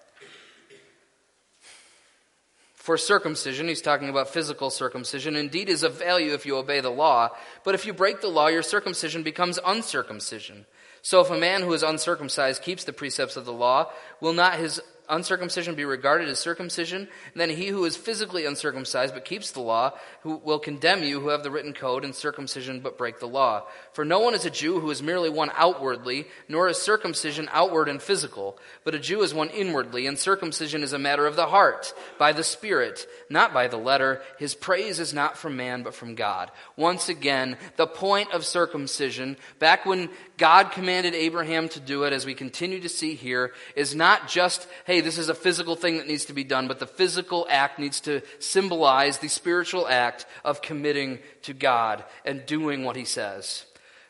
[2.74, 6.90] For circumcision, he's talking about physical circumcision, indeed is of value if you obey the
[6.90, 7.30] law,
[7.64, 10.66] but if you break the law, your circumcision becomes uncircumcision.
[11.04, 14.56] So if a man who is uncircumcised keeps the precepts of the law, will not
[14.56, 17.02] his uncircumcision be regarded as circumcision?
[17.02, 21.20] And then he who is physically uncircumcised but keeps the law, who will condemn you
[21.20, 23.64] who have the written code and circumcision but break the law.
[23.94, 27.90] For no one is a Jew who is merely one outwardly, nor is circumcision outward
[27.90, 31.48] and physical, but a Jew is one inwardly, and circumcision is a matter of the
[31.48, 34.22] heart, by the Spirit, not by the letter.
[34.38, 36.52] His praise is not from man but from God.
[36.76, 42.26] Once again, the point of circumcision, back when God commanded Abraham to do it, as
[42.26, 46.08] we continue to see here, is not just, hey, this is a physical thing that
[46.08, 50.62] needs to be done, but the physical act needs to symbolize the spiritual act of
[50.62, 53.66] committing to God and doing what he says.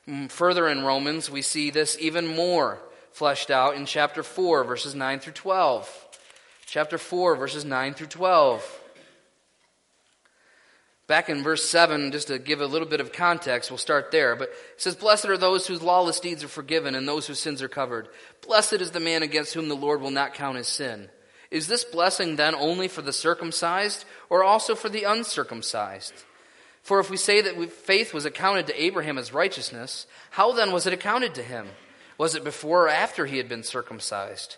[0.07, 2.79] Mm, further in Romans, we see this even more
[3.11, 6.07] fleshed out in chapter 4, verses 9 through 12.
[6.65, 8.82] Chapter 4, verses 9 through 12.
[11.05, 14.35] Back in verse 7, just to give a little bit of context, we'll start there.
[14.37, 17.61] But it says, Blessed are those whose lawless deeds are forgiven and those whose sins
[17.61, 18.07] are covered.
[18.45, 21.09] Blessed is the man against whom the Lord will not count his sin.
[21.51, 26.13] Is this blessing then only for the circumcised or also for the uncircumcised?
[26.81, 30.87] For if we say that faith was accounted to Abraham as righteousness, how then was
[30.87, 31.67] it accounted to him?
[32.17, 34.57] Was it before or after he had been circumcised?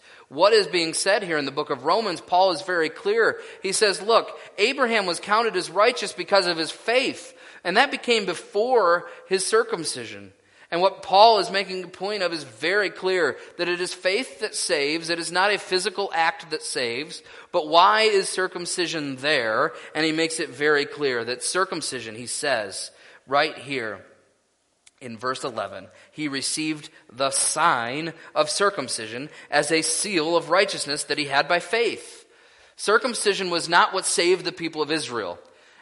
[0.31, 3.41] What is being said here in the book of Romans, Paul is very clear.
[3.61, 8.25] He says, look, Abraham was counted as righteous because of his faith, and that became
[8.25, 10.31] before his circumcision.
[10.71, 14.39] And what Paul is making a point of is very clear that it is faith
[14.39, 15.09] that saves.
[15.09, 17.21] It is not a physical act that saves.
[17.51, 19.73] But why is circumcision there?
[19.93, 22.91] And he makes it very clear that circumcision, he says
[23.27, 23.99] right here
[25.01, 31.17] in verse 11, he received the sign of circumcision as a seal of righteousness that
[31.17, 32.25] he had by faith.
[32.75, 35.39] Circumcision was not what saved the people of Israel.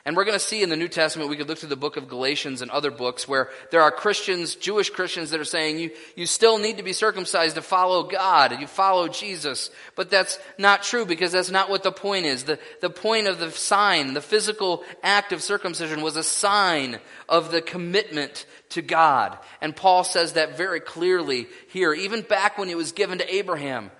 [0.10, 1.96] And we're going to see in the New Testament, we could look through the book
[1.96, 5.92] of Galatians and other books where there are Christians, Jewish Christians that are saying you,
[6.16, 9.70] you still need to be circumcised to follow God, you follow Jesus.
[9.96, 12.46] But that's not true because that's not what the point is.
[12.46, 16.98] The, the point of the sign, the physical act of circumcision was a sign
[17.30, 19.38] of the commitment to God.
[19.62, 23.92] And Paul says that very clearly here, even back when it was given to Abraham.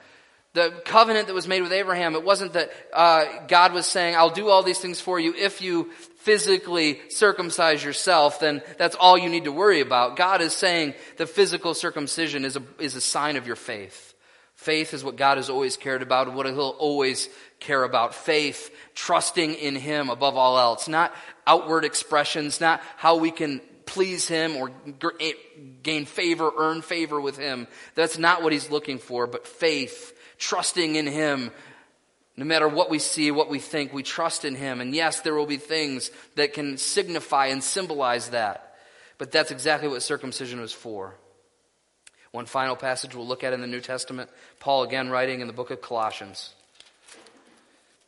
[0.54, 4.32] The covenant that was made with Abraham, it wasn't that uh, God was saying, I'll
[4.32, 9.30] do all these things for you if you physically circumcise yourself, then that's all you
[9.30, 10.16] need to worry about.
[10.16, 14.16] God is saying the physical circumcision is a, is a sign of your faith.
[14.56, 18.14] Faith is what God has always cared about and what He'll always care about.
[18.14, 20.88] Faith, trusting in Him above all else.
[20.88, 21.16] Not
[21.48, 24.72] outward expressions, not how we can please Him or
[25.82, 27.68] gain favor, earn favor with Him.
[27.96, 31.52] That's not what He's looking for, but faith trusting in Him.
[32.36, 34.82] No matter what we see, what we think, we trust in Him.
[34.82, 38.76] And yes, there will be things that can signify and symbolize that.
[39.18, 41.16] But that's exactly what circumcision was for.
[42.32, 45.54] One final passage we'll look at in the New Testament, Paul again writing in the
[45.54, 46.54] book of Colossians.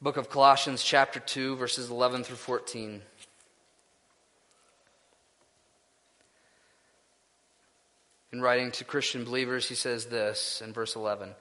[0.02, 3.02] Book of Colossians, chapter 2, verses 11 through 14.
[8.32, 11.32] In writing to Christian believers, he says this in verse 11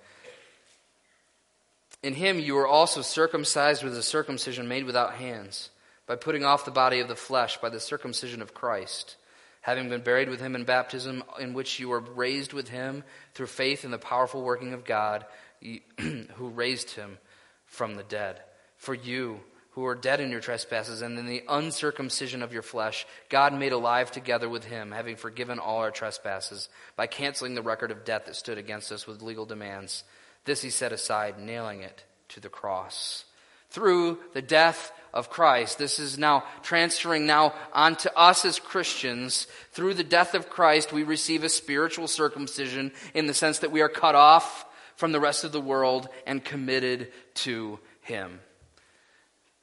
[2.02, 5.70] in him you were also circumcised with a circumcision made without hands,
[6.06, 9.16] by putting off the body of the flesh by the circumcision of Christ,
[9.60, 13.46] having been buried with him in baptism, in which you were raised with him through
[13.46, 15.26] faith in the powerful working of God,
[16.00, 17.18] who raised him
[17.66, 18.40] from the dead.
[18.78, 19.40] For you,
[19.72, 23.72] who were dead in your trespasses and in the uncircumcision of your flesh, God made
[23.72, 28.26] alive together with him, having forgiven all our trespasses, by canceling the record of debt
[28.26, 30.02] that stood against us with legal demands
[30.44, 33.24] this he set aside, nailing it to the cross.
[33.70, 39.46] Through the death of Christ, this is now transferring now onto us as Christians.
[39.72, 43.80] Through the death of Christ, we receive a spiritual circumcision in the sense that we
[43.80, 48.40] are cut off from the rest of the world and committed to Him.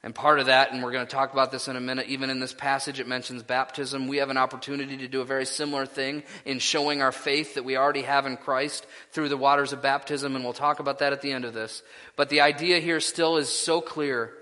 [0.04, 2.30] And part of that, and we're going to talk about this in a minute, even
[2.30, 4.06] in this passage, it mentions baptism.
[4.06, 7.64] We have an opportunity to do a very similar thing in showing our faith that
[7.64, 11.12] we already have in Christ through the waters of baptism, and we'll talk about that
[11.12, 11.82] at the end of this.
[12.14, 14.32] But the idea here still is so clear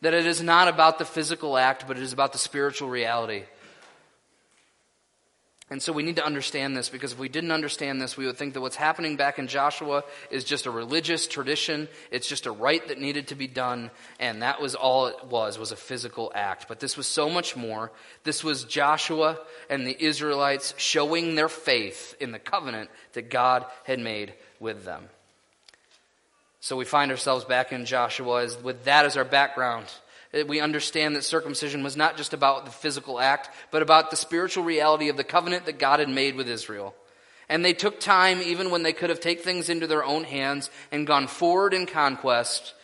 [0.00, 3.42] that it is not about the physical act, but it is about the spiritual reality.
[5.70, 8.36] And so we need to understand this because if we didn't understand this, we would
[8.36, 11.88] think that what's happening back in Joshua is just a religious tradition.
[12.10, 13.92] It's just a rite that needed to be done.
[14.18, 16.66] And that was all it was, was a physical act.
[16.66, 17.92] But this was so much more.
[18.24, 24.00] This was Joshua and the Israelites showing their faith in the covenant that God had
[24.00, 25.04] made with them.
[26.58, 29.86] So we find ourselves back in Joshua as, with that as our background
[30.46, 34.64] we understand that circumcision was not just about the physical act, but about the spiritual
[34.64, 36.94] reality of the covenant that God had made with Israel.
[37.48, 40.70] And they took time, even when they could have taken things into their own hands
[40.92, 42.74] and gone forward in conquest,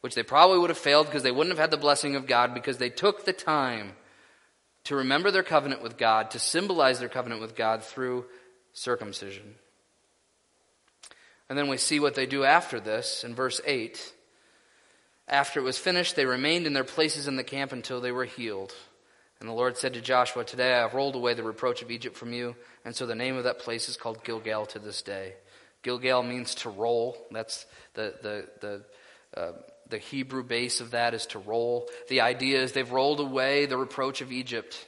[0.00, 2.52] which they probably would have failed because they wouldn't have had the blessing of God,
[2.52, 3.92] because they took the time
[4.82, 8.24] to remember their covenant with God, to symbolize their covenant with God through
[8.72, 9.54] circumcision.
[11.48, 14.12] And then we see what they do after this in verse 8.
[15.28, 18.24] After it was finished, they remained in their places in the camp until they were
[18.24, 18.72] healed.
[19.40, 22.16] And the Lord said to Joshua, Today I have rolled away the reproach of Egypt
[22.16, 22.54] from you.
[22.84, 25.34] And so the name of that place is called Gilgal to this day.
[25.82, 27.16] Gilgal means to roll.
[27.30, 29.52] That's the, the, the, uh,
[29.88, 31.88] the Hebrew base of that is to roll.
[32.08, 34.86] The idea is they've rolled away the reproach of Egypt,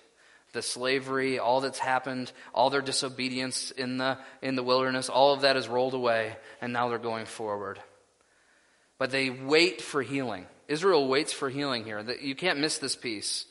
[0.53, 5.43] the slavery, all that's happened, all their disobedience in the, in the wilderness, all of
[5.43, 7.79] that is rolled away, and now they're going forward
[8.99, 10.47] but they wait for healing.
[10.67, 12.05] Israel waits for healing here.
[12.21, 13.47] You can't miss this piece.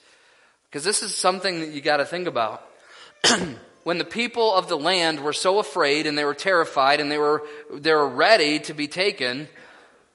[0.70, 2.64] Because this is something that you got to think about.
[3.84, 7.18] when the people of the land were so afraid and they were terrified and they
[7.18, 7.44] were,
[7.74, 9.48] they were ready to be taken,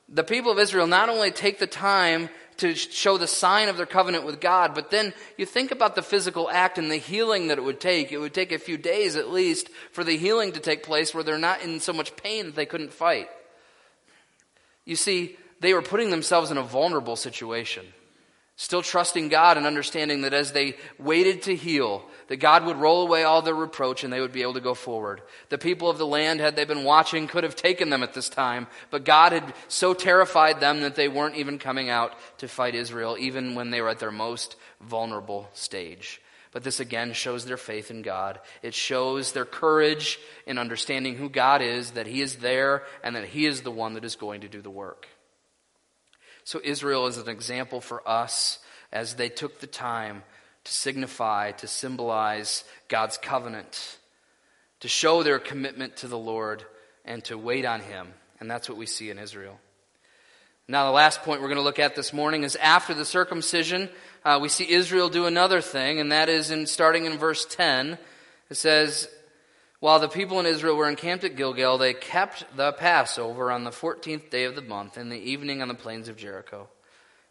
[0.09, 2.29] the people of Israel not only take the time
[2.59, 6.03] to show the sign of their covenant with God, but then you think about the
[6.03, 8.13] physical act and the healing that it would take.
[8.13, 11.25] It would take a few days at least for the healing to take place where
[11.25, 13.29] they're not in so much pain that they couldn't fight.
[14.85, 17.87] You see, they were putting themselves in a vulnerable situation.
[18.57, 23.03] Still trusting God and understanding that as they waited to heal, that God would roll
[23.03, 25.21] away all their reproach and they would be able to go forward.
[25.49, 28.29] The people of the land, had they been watching, could have taken them at this
[28.29, 32.77] time, but God had so terrified them that they weren't even coming out to fight
[32.77, 36.22] Israel, even when they were at their most vulnerable stage.
[36.53, 38.39] But this again shows their faith in God.
[38.63, 43.25] It shows their courage in understanding who God is, that He is there, and that
[43.25, 45.09] He is the one that is going to do the work.
[46.45, 48.59] So Israel is an example for us
[48.93, 50.23] as they took the time
[50.65, 53.99] to signify, to symbolize God's covenant,
[54.81, 56.65] to show their commitment to the Lord,
[57.05, 58.09] and to wait on Him.
[58.41, 59.59] And that's what we see in Israel.
[60.69, 63.89] Now, the last point we're going to look at this morning is after the circumcision,
[64.25, 67.99] uh, we see Israel do another thing, and that is in starting in verse 10.
[68.51, 69.09] It says,
[69.81, 73.71] while the people in Israel were encamped at Gilgal, they kept the Passover on the
[73.71, 76.69] 14th day of the month in the evening on the plains of Jericho.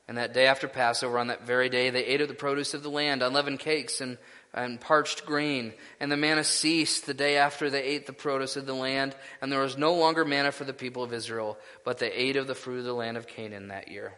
[0.09, 2.83] And that day after Passover, on that very day, they ate of the produce of
[2.83, 4.17] the land, unleavened cakes and,
[4.53, 5.71] and parched grain.
[6.01, 9.49] And the manna ceased the day after they ate the produce of the land, and
[9.49, 12.55] there was no longer manna for the people of Israel, but they ate of the
[12.55, 14.13] fruit of the land of Canaan that year.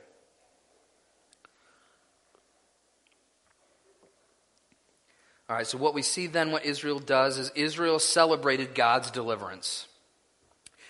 [5.49, 9.87] All right, so what we see then, what Israel does, is Israel celebrated God's deliverance.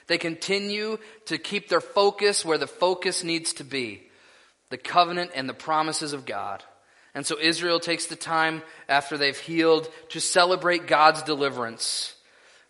[0.08, 4.04] They continue to keep their focus where the focus needs to be
[4.70, 6.64] the covenant and the promises of God.
[7.14, 12.16] And so Israel takes the time after they've healed to celebrate God's deliverance.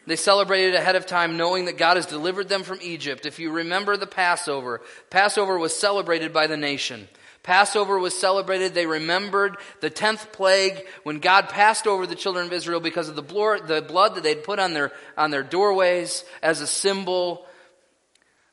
[0.05, 3.25] They celebrated ahead of time knowing that God has delivered them from Egypt.
[3.25, 7.07] If you remember the Passover, Passover was celebrated by the nation.
[7.43, 8.73] Passover was celebrated.
[8.73, 13.15] They remembered the tenth plague when God passed over the children of Israel because of
[13.15, 17.45] the blood, the blood that they'd put on their, on their doorways as a symbol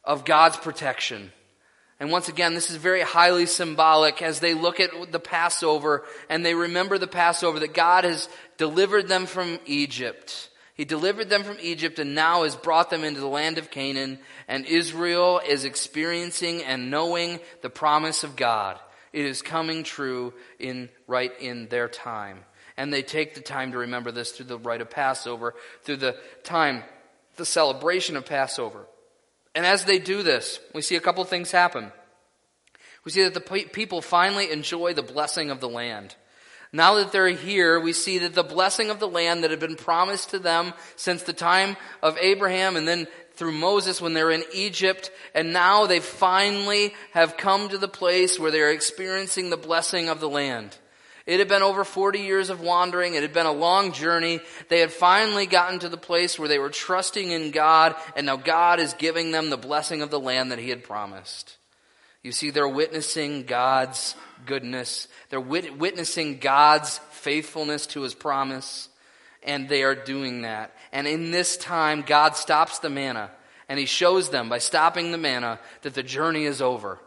[0.04, 1.30] of God's protection.
[2.00, 6.44] And once again, this is very highly symbolic as they look at the Passover and
[6.44, 10.49] they remember the Passover that God has delivered them from Egypt.
[10.80, 14.18] He delivered them from Egypt and now has brought them into the land of Canaan,
[14.48, 18.80] and Israel is experiencing and knowing the promise of God.
[19.12, 22.38] It is coming true in, right in their time.
[22.78, 26.16] And they take the time to remember this through the rite of Passover, through the
[26.44, 26.82] time,
[27.36, 28.86] the celebration of Passover.
[29.54, 31.92] And as they do this, we see a couple things happen.
[33.04, 36.16] We see that the people finally enjoy the blessing of the land.
[36.72, 39.76] Now that they're here, we see that the blessing of the land that had been
[39.76, 44.44] promised to them since the time of Abraham and then through Moses when they're in
[44.52, 50.08] Egypt, and now they finally have come to the place where they're experiencing the blessing
[50.08, 50.76] of the land.
[51.26, 53.14] It had been over 40 years of wandering.
[53.14, 54.40] It had been a long journey.
[54.68, 58.36] They had finally gotten to the place where they were trusting in God, and now
[58.36, 61.56] God is giving them the blessing of the land that He had promised.
[62.22, 64.14] You see, they're witnessing God's
[64.46, 65.08] goodness.
[65.28, 68.88] They're wit- witnessing God's faithfulness to his promise,
[69.42, 70.74] and they are doing that.
[70.92, 73.30] And in this time, God stops the manna,
[73.68, 76.98] and he shows them by stopping the manna that the journey is over.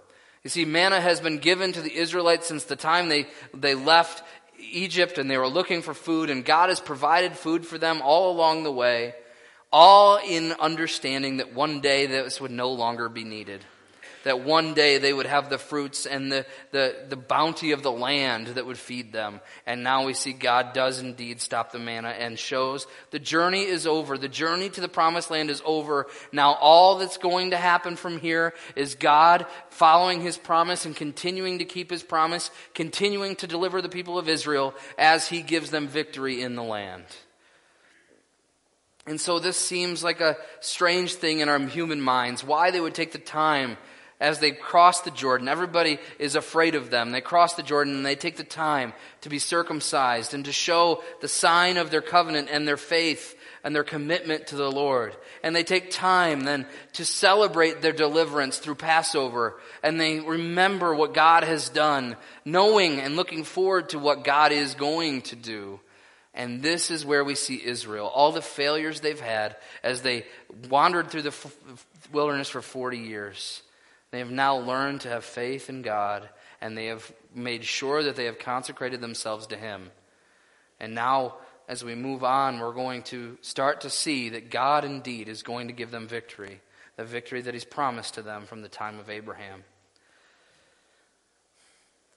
[0.44, 4.24] You see, manna has been given to the Israelites since the time they, they left
[4.60, 8.32] Egypt and they were looking for food, and God has provided food for them all
[8.32, 9.14] along the way,
[9.72, 13.64] all in understanding that one day this would no longer be needed
[14.24, 17.92] that one day they would have the fruits and the, the, the bounty of the
[17.92, 19.42] land that would feed them.
[19.66, 23.86] And now we see God does indeed stop the manna and shows the journey is
[23.86, 24.18] over.
[24.18, 26.08] The journey to the promised land is over.
[26.32, 31.60] Now all that's going to happen from here is God following his promise and continuing
[31.60, 35.88] to keep his promise, continuing to deliver the people of Israel as he gives them
[35.88, 37.06] victory in the land.
[39.06, 42.96] And so this seems like a strange thing in our human minds, why they would
[42.96, 43.78] take the time
[44.24, 45.50] as they cross the Jordan.
[45.50, 47.12] Everybody is afraid of them.
[47.12, 51.04] They cross the Jordan and they take the time to be circumcised and to show
[51.20, 55.14] the sign of their covenant and their faith and their commitment to the Lord.
[55.44, 59.60] And they take time then to celebrate their deliverance through Passover.
[59.84, 62.16] And they remember what God has done,
[62.46, 65.82] knowing and looking forward to what God is going to do.
[66.34, 68.08] And this is where we see Israel.
[68.08, 70.26] All the failures they've had as they
[70.70, 71.52] wandered through the
[72.14, 73.62] wilderness for 40 years.
[74.14, 76.30] They have now learned to have faith in God,
[76.62, 79.90] and they have made sure that they have consecrated themselves to Him.
[80.80, 81.38] And now
[81.68, 85.66] as we move on, we're going to start to see that God indeed is going
[85.66, 86.62] to give them victory,
[86.96, 89.64] the victory that He's promised to them from the time of Abraham.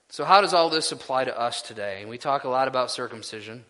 [0.09, 2.01] So, how does all this apply to us today?
[2.01, 3.65] And we talk a lot about circumcision.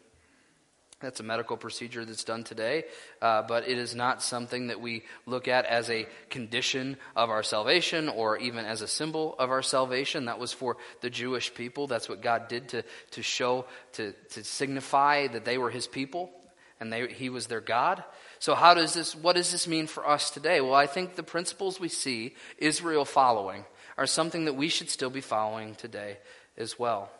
[1.00, 2.86] That's a medical procedure that's done today,
[3.22, 7.44] uh, but it is not something that we look at as a condition of our
[7.44, 10.26] salvation or even as a symbol of our salvation.
[10.26, 11.86] That was for the Jewish people.
[11.86, 16.32] That's what God did to, to show, to, to signify that they were his people
[16.80, 18.04] and they, he was their God.
[18.40, 20.62] So, how does this, what does this mean for us today?
[20.62, 23.66] Well, I think the principles we see Israel following
[24.00, 26.18] are something that we should still be following today
[26.58, 27.12] as well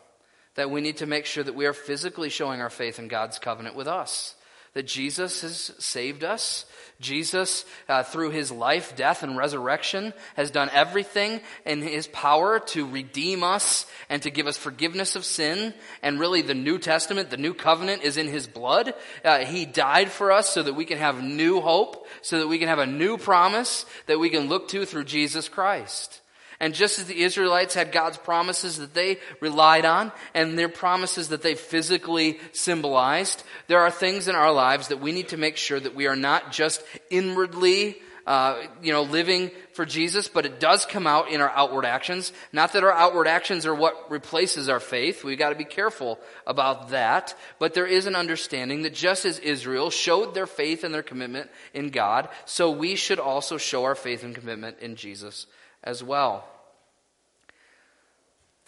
[0.58, 3.38] that we need to make sure that we are physically showing our faith in God's
[3.38, 4.34] covenant with us.
[4.74, 6.64] That Jesus has saved us.
[6.98, 12.90] Jesus, uh, through his life, death, and resurrection, has done everything in his power to
[12.90, 15.74] redeem us and to give us forgiveness of sin.
[16.02, 18.94] And really, the New Testament, the new covenant, is in his blood.
[19.24, 22.58] Uh, he died for us so that we can have new hope, so that we
[22.58, 26.20] can have a new promise that we can look to through Jesus Christ.
[26.60, 31.28] And just as the Israelites had God's promises that they relied on and their promises
[31.28, 35.56] that they physically symbolized, there are things in our lives that we need to make
[35.56, 40.58] sure that we are not just inwardly, uh, you know, living for Jesus, but it
[40.58, 42.32] does come out in our outward actions.
[42.52, 45.22] Not that our outward actions are what replaces our faith.
[45.22, 47.36] We've got to be careful about that.
[47.60, 51.52] But there is an understanding that just as Israel showed their faith and their commitment
[51.72, 55.46] in God, so we should also show our faith and commitment in Jesus
[55.88, 56.44] as well.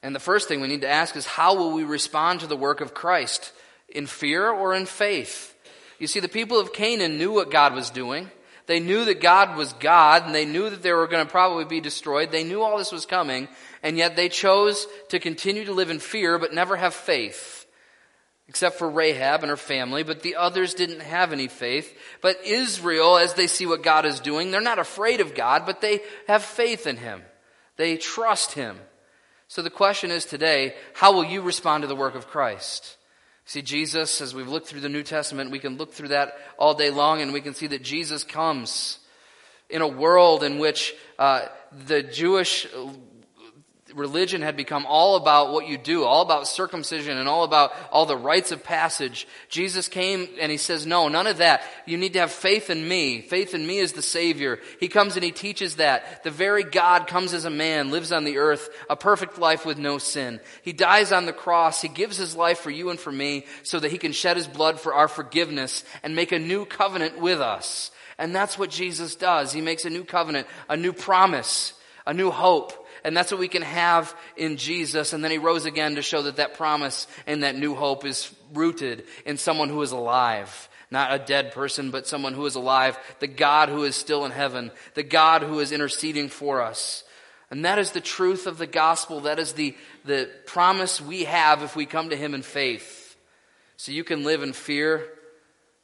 [0.02, 2.56] And the first thing we need to ask is how will we respond to the
[2.56, 3.52] work of Christ?
[3.90, 5.54] In fear or in faith?
[5.98, 8.30] You see, the people of Canaan knew what God was doing.
[8.66, 11.66] They knew that God was God, and they knew that they were going to probably
[11.66, 12.30] be destroyed.
[12.30, 13.48] They knew all this was coming,
[13.82, 17.59] and yet they chose to continue to live in fear but never have faith.
[18.50, 21.96] Except for Rahab and her family, but the others didn't have any faith.
[22.20, 25.80] But Israel, as they see what God is doing, they're not afraid of God, but
[25.80, 27.22] they have faith in Him.
[27.76, 28.76] They trust Him.
[29.46, 32.96] So the question is today, how will you respond to the work of Christ?
[33.44, 36.74] See, Jesus, as we've looked through the New Testament, we can look through that all
[36.74, 38.98] day long and we can see that Jesus comes
[39.68, 41.42] in a world in which uh,
[41.86, 42.66] the Jewish
[43.94, 48.06] religion had become all about what you do, all about circumcision and all about all
[48.06, 49.26] the rites of passage.
[49.48, 51.62] Jesus came and he says, no, none of that.
[51.86, 53.20] You need to have faith in me.
[53.20, 54.58] Faith in me is the Savior.
[54.78, 56.24] He comes and he teaches that.
[56.24, 59.78] The very God comes as a man, lives on the earth, a perfect life with
[59.78, 60.40] no sin.
[60.62, 61.82] He dies on the cross.
[61.82, 64.48] He gives his life for you and for me so that he can shed his
[64.48, 67.90] blood for our forgiveness and make a new covenant with us.
[68.18, 69.52] And that's what Jesus does.
[69.52, 71.72] He makes a new covenant, a new promise,
[72.06, 75.12] a new hope and that's what we can have in Jesus.
[75.12, 78.34] And then he rose again to show that that promise and that new hope is
[78.52, 80.68] rooted in someone who is alive.
[80.90, 82.98] Not a dead person, but someone who is alive.
[83.20, 84.70] The God who is still in heaven.
[84.94, 87.04] The God who is interceding for us.
[87.50, 89.20] And that is the truth of the gospel.
[89.20, 93.16] That is the, the promise we have if we come to him in faith.
[93.76, 95.06] So you can live in fear,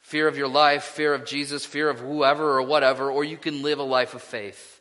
[0.01, 3.63] fear of your life, fear of Jesus, fear of whoever or whatever, or you can
[3.63, 4.76] live a life of faith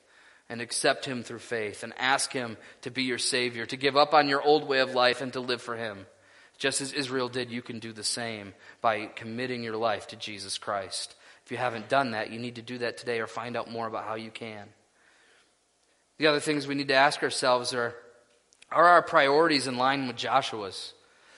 [0.48, 4.14] and accept Him through faith and ask Him to be your Savior, to give up
[4.14, 6.06] on your old way of life and to live for Him.
[6.58, 10.56] Just as Israel did, you can do the same by committing your life to Jesus
[10.56, 11.14] Christ.
[11.44, 13.86] If you haven't done that, you need to do that today or find out more
[13.86, 14.68] about how you can.
[16.18, 17.94] The other things we need to ask ourselves are
[18.70, 20.92] are our priorities in line with Joshua's?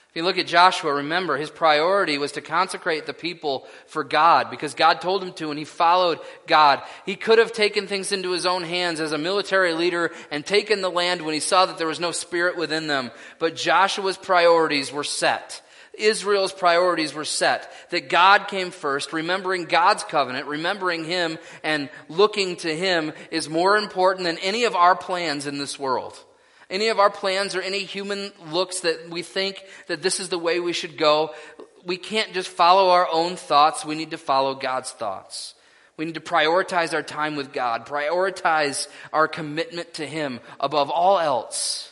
[0.09, 4.49] If you look at Joshua, remember his priority was to consecrate the people for God
[4.49, 6.81] because God told him to and he followed God.
[7.05, 10.81] He could have taken things into his own hands as a military leader and taken
[10.81, 13.11] the land when he saw that there was no spirit within them.
[13.37, 15.61] But Joshua's priorities were set.
[15.93, 17.71] Israel's priorities were set.
[17.91, 23.77] That God came first, remembering God's covenant, remembering Him and looking to Him is more
[23.77, 26.17] important than any of our plans in this world
[26.69, 30.37] any of our plans or any human looks that we think that this is the
[30.37, 31.33] way we should go,
[31.85, 33.85] we can't just follow our own thoughts.
[33.85, 35.55] We need to follow God's thoughts.
[35.97, 41.19] We need to prioritize our time with God, prioritize our commitment to Him above all
[41.19, 41.88] else.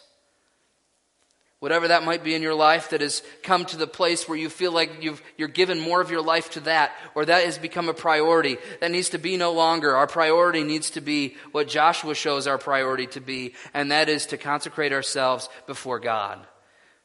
[1.60, 4.48] Whatever that might be in your life that has come to the place where you
[4.48, 7.90] feel like you've, you're given more of your life to that, or that has become
[7.90, 9.96] a priority, that needs to be no longer.
[9.96, 14.28] Our priority needs to be what Joshua shows our priority to be, and that is
[14.28, 16.46] to consecrate ourselves before God.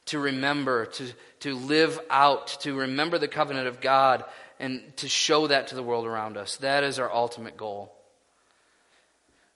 [0.06, 4.22] To remember, to, to live out, to remember the covenant of God,
[4.60, 6.58] and to show that to the world around us.
[6.58, 7.90] That is our ultimate goal.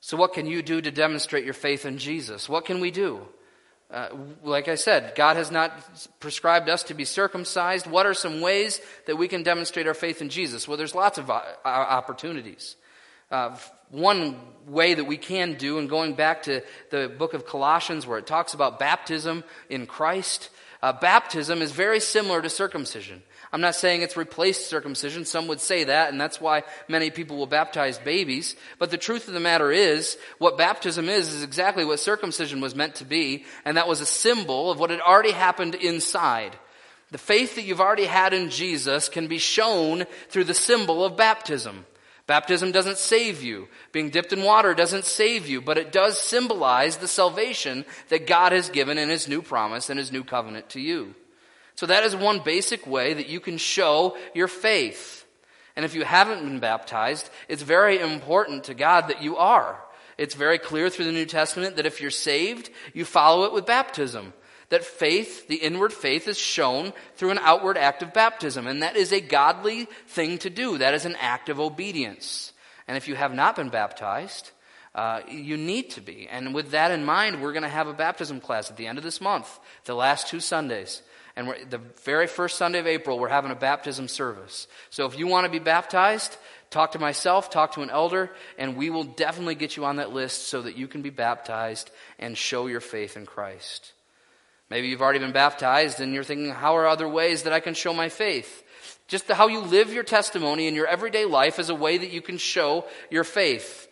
[0.00, 2.48] So, what can you do to demonstrate your faith in Jesus?
[2.48, 3.26] What can we do?
[3.88, 4.08] Uh,
[4.42, 5.72] like I said, God has not
[6.18, 7.86] prescribed us to be circumcised.
[7.86, 10.66] What are some ways that we can demonstrate our faith in Jesus?
[10.66, 12.74] Well, there's lots of uh, opportunities.
[13.30, 13.56] Uh,
[13.90, 18.18] one way that we can do, and going back to the book of Colossians where
[18.18, 20.50] it talks about baptism in Christ,
[20.82, 23.22] uh, baptism is very similar to circumcision.
[23.52, 25.24] I'm not saying it's replaced circumcision.
[25.24, 28.56] Some would say that, and that's why many people will baptize babies.
[28.78, 32.74] But the truth of the matter is, what baptism is, is exactly what circumcision was
[32.74, 36.56] meant to be, and that was a symbol of what had already happened inside.
[37.12, 41.16] The faith that you've already had in Jesus can be shown through the symbol of
[41.16, 41.86] baptism.
[42.26, 43.68] Baptism doesn't save you.
[43.92, 48.50] Being dipped in water doesn't save you, but it does symbolize the salvation that God
[48.50, 51.14] has given in His new promise and His new covenant to you.
[51.76, 55.26] So that is one basic way that you can show your faith.
[55.76, 59.78] And if you haven't been baptized, it's very important to God that you are.
[60.16, 63.66] It's very clear through the New Testament that if you're saved, you follow it with
[63.66, 64.32] baptism.
[64.70, 68.66] That faith, the inward faith, is shown through an outward act of baptism.
[68.66, 70.78] And that is a godly thing to do.
[70.78, 72.52] That is an act of obedience.
[72.88, 74.50] And if you have not been baptized,
[74.94, 76.26] uh, you need to be.
[76.28, 78.96] And with that in mind, we're going to have a baptism class at the end
[78.96, 81.02] of this month, the last two Sundays.
[81.36, 84.66] And the very first Sunday of April, we're having a baptism service.
[84.88, 86.34] So if you want to be baptized,
[86.70, 90.12] talk to myself, talk to an elder, and we will definitely get you on that
[90.12, 93.92] list so that you can be baptized and show your faith in Christ.
[94.70, 97.74] Maybe you've already been baptized and you're thinking, how are other ways that I can
[97.74, 98.64] show my faith?
[99.06, 102.22] Just how you live your testimony in your everyday life is a way that you
[102.22, 103.88] can show your faith.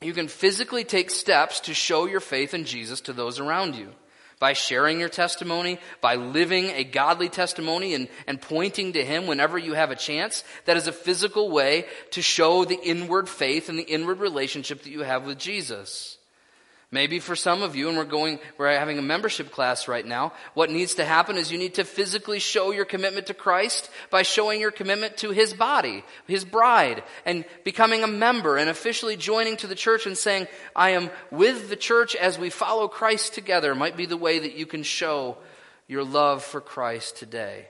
[0.00, 3.92] You can physically take steps to show your faith in Jesus to those around you
[4.42, 9.56] by sharing your testimony, by living a godly testimony and, and pointing to Him whenever
[9.56, 10.42] you have a chance.
[10.64, 14.90] That is a physical way to show the inward faith and the inward relationship that
[14.90, 16.18] you have with Jesus.
[16.94, 20.34] Maybe for some of you, and we're going, we're having a membership class right now,
[20.52, 24.20] what needs to happen is you need to physically show your commitment to Christ by
[24.20, 29.56] showing your commitment to His body, His bride, and becoming a member and officially joining
[29.56, 33.74] to the church and saying, I am with the church as we follow Christ together
[33.74, 35.38] might be the way that you can show
[35.88, 37.68] your love for Christ today.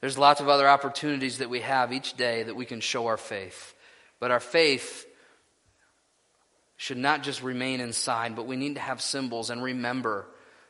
[0.00, 3.16] There's lots of other opportunities that we have each day that we can show our
[3.16, 3.72] faith.
[4.18, 5.06] But our faith
[6.76, 10.26] should not just remain inside, but we need to have symbols and remember,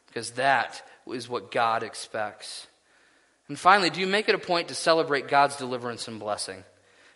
[0.07, 2.67] because that is what God expects.
[3.49, 6.65] And finally, do you make it a point to celebrate God's deliverance and blessing?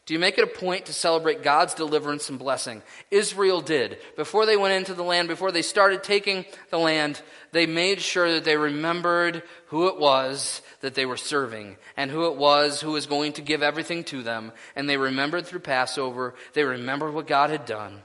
[0.04, 2.82] Do you make it a point to celebrate God's deliverance and blessing?
[3.10, 3.98] Israel did.
[4.16, 7.20] Before they went into the land, before they started taking the land,
[7.52, 12.26] they made sure that they remembered who it was that they were serving and who
[12.26, 14.52] it was who was going to give everything to them.
[14.74, 16.34] And they remembered through Passover.
[16.54, 18.02] They remembered what God had done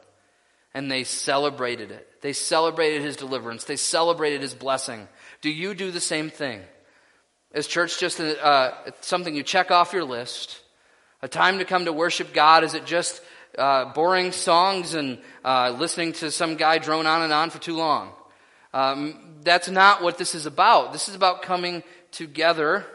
[0.73, 2.21] and they celebrated it.
[2.21, 3.63] They celebrated his deliverance.
[3.63, 5.07] They celebrated his blessing.
[5.41, 6.61] Do you do the same thing?
[7.53, 10.59] Is church just a, uh, something you check off your list?
[11.21, 12.63] A time to come to worship God?
[12.63, 13.21] Is it just
[13.57, 17.77] uh, boring songs and uh, listening to some guy drone on and on for too
[17.77, 18.11] long?
[18.73, 20.93] Um, that's not what this is about.
[20.93, 22.85] This is about coming together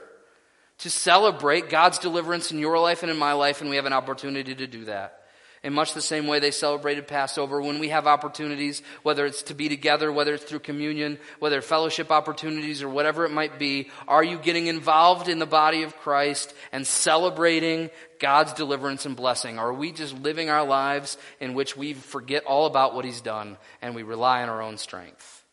[0.79, 3.93] to celebrate God's deliverance in your life and in my life, and we have an
[3.93, 5.18] opportunity to do that.
[5.65, 9.55] In much the same way they celebrated Passover, when we have opportunities, whether it's to
[9.55, 14.23] be together, whether it's through communion, whether fellowship opportunities or whatever it might be, are
[14.23, 17.91] you getting involved in the body of Christ and celebrating
[18.21, 19.59] God's deliverance and blessing?
[19.59, 23.21] Or are we just living our lives in which we forget all about what He's
[23.21, 25.45] done and we rely on our own strength?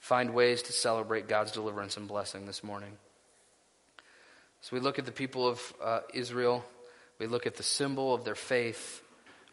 [0.00, 2.98] Find ways to celebrate God's deliverance and blessing this morning.
[4.62, 6.64] So we look at the people of uh, Israel
[7.22, 9.00] we look at the symbol of their faith,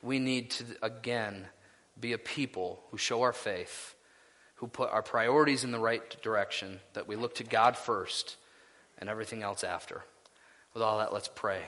[0.02, 1.46] we need to again
[2.00, 3.94] be a people who show our faith,
[4.56, 8.38] who put our priorities in the right direction, that we look to God first
[8.98, 10.04] and everything else after.
[10.74, 11.62] With all that, let's pray.